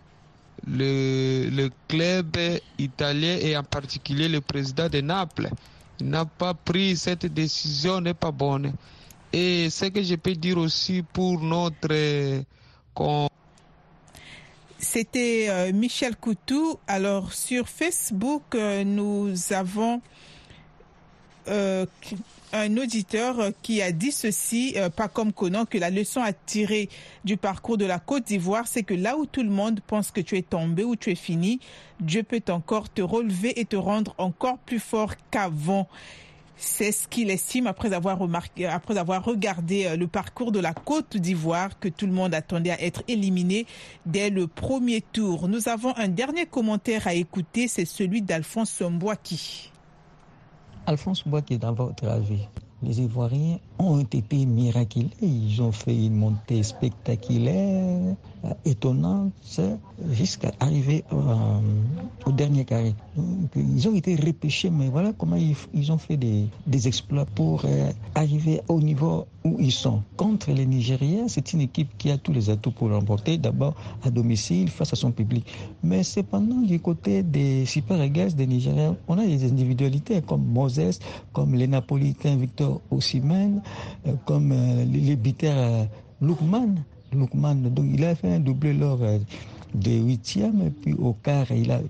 le, 0.67 1.49
le, 1.51 1.71
club 1.89 2.37
italien 2.79 3.39
et 3.41 3.57
en 3.57 3.63
particulier 3.65 4.29
le 4.29 4.41
président 4.41 4.89
de 4.89 5.01
Naples. 5.01 5.51
Il 6.01 6.09
n'a 6.09 6.25
pas 6.25 6.55
pris 6.55 6.97
cette 6.97 7.27
décision, 7.27 8.01
n'est 8.01 8.15
pas 8.15 8.31
bonne. 8.31 8.73
Et 9.33 9.71
ce 9.71 9.87
que 9.87 10.03
je 10.03 10.15
peux 10.17 10.35
dire 10.35 10.59
aussi 10.59 11.03
pour 11.03 11.41
notre 11.41 12.43
c'était 14.83 15.47
euh, 15.49 15.73
Michel 15.73 16.17
Coutou. 16.17 16.79
Alors 16.87 17.33
sur 17.33 17.69
Facebook, 17.69 18.43
euh, 18.55 18.85
nous 18.85 19.33
avons 19.53 20.03
euh, 21.49 21.87
un 22.53 22.77
auditeur 22.77 23.53
qui 23.63 23.81
a 23.81 23.93
dit 23.93 24.13
ceci, 24.13 24.77
pas 24.95 25.09
comme 25.09 25.33
Conan, 25.33 25.65
que 25.65 25.79
la 25.79 25.89
leçon 25.89 26.21
à 26.21 26.33
tirer 26.33 26.91
du 27.25 27.39
parcours 27.39 27.79
de 27.79 27.87
la 27.87 27.99
Côte 27.99 28.25
d'Ivoire, 28.25 28.67
c'est 28.67 28.83
que 28.83 28.93
là 28.93 29.17
où 29.17 29.25
tout 29.25 29.43
le 29.43 29.49
monde 29.49 29.81
pense 29.87 30.11
que 30.11 30.21
tu 30.21 30.37
es 30.37 30.43
tombé 30.43 30.85
ou 30.85 30.95
tu 30.95 31.11
es 31.11 31.15
fini, 31.15 31.61
Dieu 32.01 32.23
peut 32.23 32.43
encore 32.49 32.91
te 32.91 33.01
relever 33.01 33.59
et 33.59 33.65
te 33.65 33.77
rendre 33.77 34.15
encore 34.19 34.59
plus 34.59 34.81
fort 34.81 35.15
qu'avant. 35.31 35.89
C'est 36.57 36.93
ce 36.93 37.09
qu'il 37.09 37.31
estime 37.31 37.67
après 37.67 37.93
avoir 37.93 38.19
remarqué, 38.19 38.67
après 38.67 38.97
avoir 38.97 39.25
regardé 39.25 39.87
euh, 39.87 39.97
le 39.97 40.07
parcours 40.07 40.53
de 40.53 40.61
la 40.61 40.75
Côte 40.75 41.17
d'Ivoire 41.17 41.79
que 41.79 41.89
tout 41.89 42.07
le 42.07 42.13
monde 42.13 42.35
attendait 42.35 42.71
à 42.71 42.81
être 42.83 43.03
éliminé 43.09 43.67
dès 44.07 44.31
le 44.31 44.47
premier 44.47 45.01
tour. 45.01 45.49
Nous 45.49 45.69
avons 45.69 45.97
un 45.97 46.09
dernier 46.09 46.47
commentaire 46.47 47.07
à 47.07 47.15
écouter, 47.15 47.69
c'est 47.69 47.85
celui 47.85 48.23
d'Alphonse 48.23 48.81
Mbouaki. 48.81 49.71
Alphonse 50.87 51.25
Mbouaki, 51.27 51.59
dans 51.59 51.73
votre 51.73 52.07
avis, 52.09 52.49
les 52.83 53.01
Ivoiriens 53.01 53.59
ont 53.79 54.01
été 54.01 54.45
miraculeux. 54.45 55.11
Ils 55.21 55.63
ont 55.63 55.73
fait 55.73 55.95
une 55.95 56.17
montée 56.17 56.63
spectaculaire, 56.63 58.17
euh, 58.45 58.51
étonnante, 58.65 59.33
jusqu'à 60.11 60.53
arriver 60.61 61.05
euh, 61.13 61.17
au 62.27 62.33
dernier 62.33 62.65
carré. 62.65 62.95
ils 63.57 63.89
ont 63.89 63.95
été 63.95 64.17
repêchés, 64.17 64.71
mais 64.71 64.89
voilà 64.89 65.13
comment 65.13 65.37
ils, 65.37 65.93
ont 65.93 65.99
fait 65.99 66.17
des, 66.17 66.49
exploits 66.87 67.27
pour 67.27 67.63
euh, 67.65 67.91
arriver 68.15 68.61
au 68.69 68.81
niveau 68.81 69.27
où 69.45 69.57
ils 69.59 69.73
sont. 69.73 70.03
Contre 70.17 70.51
les 70.53 70.67
Nigériens, 70.67 71.29
c'est 71.29 71.53
une 71.53 71.61
équipe 71.61 71.97
qui 71.99 72.11
a 72.11 72.19
tous 72.19 72.33
les 72.33 72.51
atouts 72.51 72.71
pour 72.71 72.89
l'emporter, 72.89 73.39
d'abord 73.39 73.75
à 74.05 74.11
domicile, 74.11 74.71
face 74.71 74.93
à 74.93 74.97
son 74.97 75.13
public. 75.13 75.47
Mais 75.83 76.03
cependant, 76.03 76.61
du 76.61 76.81
côté 76.81 77.23
des 77.23 77.67
Super 77.67 78.03
Eagles 78.03 78.35
des 78.35 78.47
Nigériens, 78.47 78.97
on 79.09 79.19
a 79.19 79.27
des 79.27 79.45
individualités 79.45 80.23
comme 80.23 80.45
Moses, 80.45 80.99
comme 81.33 81.55
les 81.55 81.67
Napolitains 81.67 82.37
Victor 82.37 82.81
Osimhen, 82.91 83.63
euh, 84.07 84.15
comme 84.25 84.53
euh, 84.53 84.85
les 84.85 85.17
euh, 85.45 85.85
Lukman. 86.21 86.77
Donc 87.13 87.31
il 87.93 88.05
a 88.05 88.15
fait 88.15 88.33
un 88.35 88.41
doublé 88.41 88.73
lors 88.73 89.01
des 89.75 89.99
huitièmes, 90.01 90.63
et 90.67 90.71
puis 90.71 90.95
au 90.95 91.13
quart, 91.13 91.51
il 91.51 91.71
a 91.71 91.81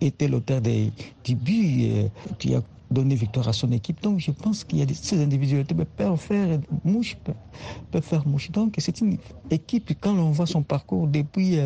été 0.00 0.28
l'auteur 0.28 0.60
des, 0.60 0.92
du 1.24 1.34
but 1.34 2.10
qui 2.38 2.54
a 2.54 2.62
donné 2.90 3.14
victoire 3.14 3.48
à 3.48 3.52
son 3.52 3.70
équipe. 3.72 4.00
Donc 4.02 4.18
je 4.20 4.30
pense 4.30 4.64
qu'il 4.64 4.78
y 4.78 4.82
a 4.82 4.86
ces 4.94 5.20
individualités 5.20 5.74
peuvent 5.74 6.16
faire 6.16 6.58
mouche, 6.84 7.16
peuvent, 7.90 8.02
faire 8.02 8.26
mouche. 8.26 8.50
Donc 8.50 8.74
c'est 8.78 9.00
une 9.00 9.18
équipe, 9.50 9.92
quand 10.00 10.16
on 10.16 10.30
voit 10.30 10.46
son 10.46 10.62
parcours 10.62 11.06
depuis 11.06 11.58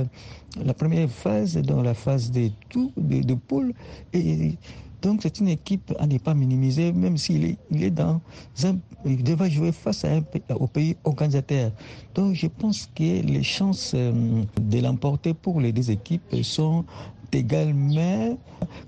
la 0.63 0.75
première 0.75 1.11
phase, 1.11 1.57
dans 1.57 1.83
la 1.83 1.95
phase 1.95 2.31
des 2.31 2.53
tours, 2.69 2.93
de, 2.97 3.23
de 3.23 3.35
poule, 3.35 3.73
et 4.13 4.57
donc 5.03 5.21
c'est 5.23 5.41
une 5.41 5.49
équipe 5.49 5.93
à 5.99 6.07
ne 6.07 6.17
pas 6.17 6.33
minimiser, 6.33 6.93
même 6.93 7.19
s'il 7.19 7.45
est, 7.45 7.57
il 7.71 7.83
est 7.83 7.91
dans 7.91 8.21
un, 8.65 8.77
il 9.05 9.23
devrait 9.23 9.51
jouer 9.51 9.73
face 9.73 10.07
au 10.55 10.67
pays 10.69 10.97
organisateur. 11.05 11.73
Donc 12.15 12.35
je 12.35 12.47
pense 12.47 12.89
que 12.95 13.03
les 13.03 13.43
chances 13.43 13.93
euh, 13.95 14.13
de 14.61 14.79
l'emporter 14.79 15.35
pour 15.35 15.61
les 15.61 15.73
deux 15.73 15.91
équipes 15.91 16.23
sont 16.43 16.85
égales, 17.33 17.75
mais 17.75 18.37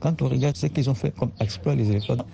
quand 0.00 0.22
on 0.22 0.28
regarde 0.28 0.56
ce 0.56 0.66
qu'ils 0.66 0.88
ont 0.88 0.94
fait 0.94 1.12
comme 1.14 1.30
exploit 1.40 1.74
les 1.74 1.90
électeurs. 1.90 2.24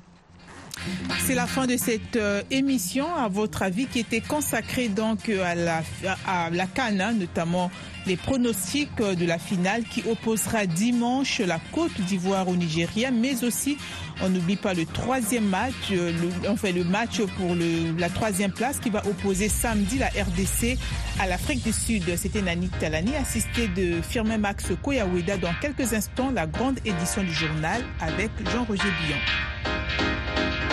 C'est 1.27 1.35
la 1.35 1.47
fin 1.47 1.67
de 1.67 1.77
cette 1.77 2.17
euh, 2.17 2.43
émission, 2.51 3.07
à 3.15 3.29
votre 3.29 3.63
avis, 3.63 3.87
qui 3.87 4.01
était 4.01 4.21
consacrée 4.21 4.89
donc 4.89 5.29
euh, 5.29 5.45
à 5.45 5.55
la, 5.55 5.83
à 6.27 6.67
Cannes, 6.75 7.17
notamment 7.19 7.71
les 8.07 8.17
pronostics 8.17 8.89
euh, 9.01 9.15
de 9.15 9.27
la 9.27 9.39
finale 9.39 9.85
qui 9.85 10.03
opposera 10.11 10.67
dimanche 10.67 11.41
la 11.41 11.59
Côte 11.73 12.01
d'Ivoire 12.01 12.49
au 12.49 12.57
Nigeria, 12.57 13.11
mais 13.11 13.45
aussi, 13.45 13.77
on 14.23 14.29
n'oublie 14.29 14.57
pas 14.57 14.75
le 14.75 14.87
troisième 14.87 15.47
match, 15.49 15.91
le, 15.91 16.49
enfin 16.49 16.73
le 16.73 16.85
match 16.85 17.21
pour 17.37 17.55
la 17.99 18.09
troisième 18.09 18.53
place 18.53 18.79
qui 18.79 18.91
va 18.91 19.07
opposer 19.07 19.49
samedi 19.49 19.99
la 19.99 20.09
RDC 20.09 20.79
à 21.21 21.27
l'Afrique 21.27 21.63
du 21.63 21.73
Sud. 21.73 22.05
C'était 22.17 22.43
Nani 22.43 22.69
Talani, 22.81 23.15
assisté 23.17 23.69
de 23.69 24.01
Firmin 24.03 24.39
Max 24.39 24.67
Koyaweda. 24.83 25.37
Dans 25.37 25.55
quelques 25.61 25.93
instants, 25.93 26.31
la 26.35 26.47
grande 26.47 26.79
édition 26.85 27.23
du 27.23 27.33
journal 27.33 27.83
avec 28.01 28.31
Jean-Roger 28.53 28.83
Billon. 29.03 30.10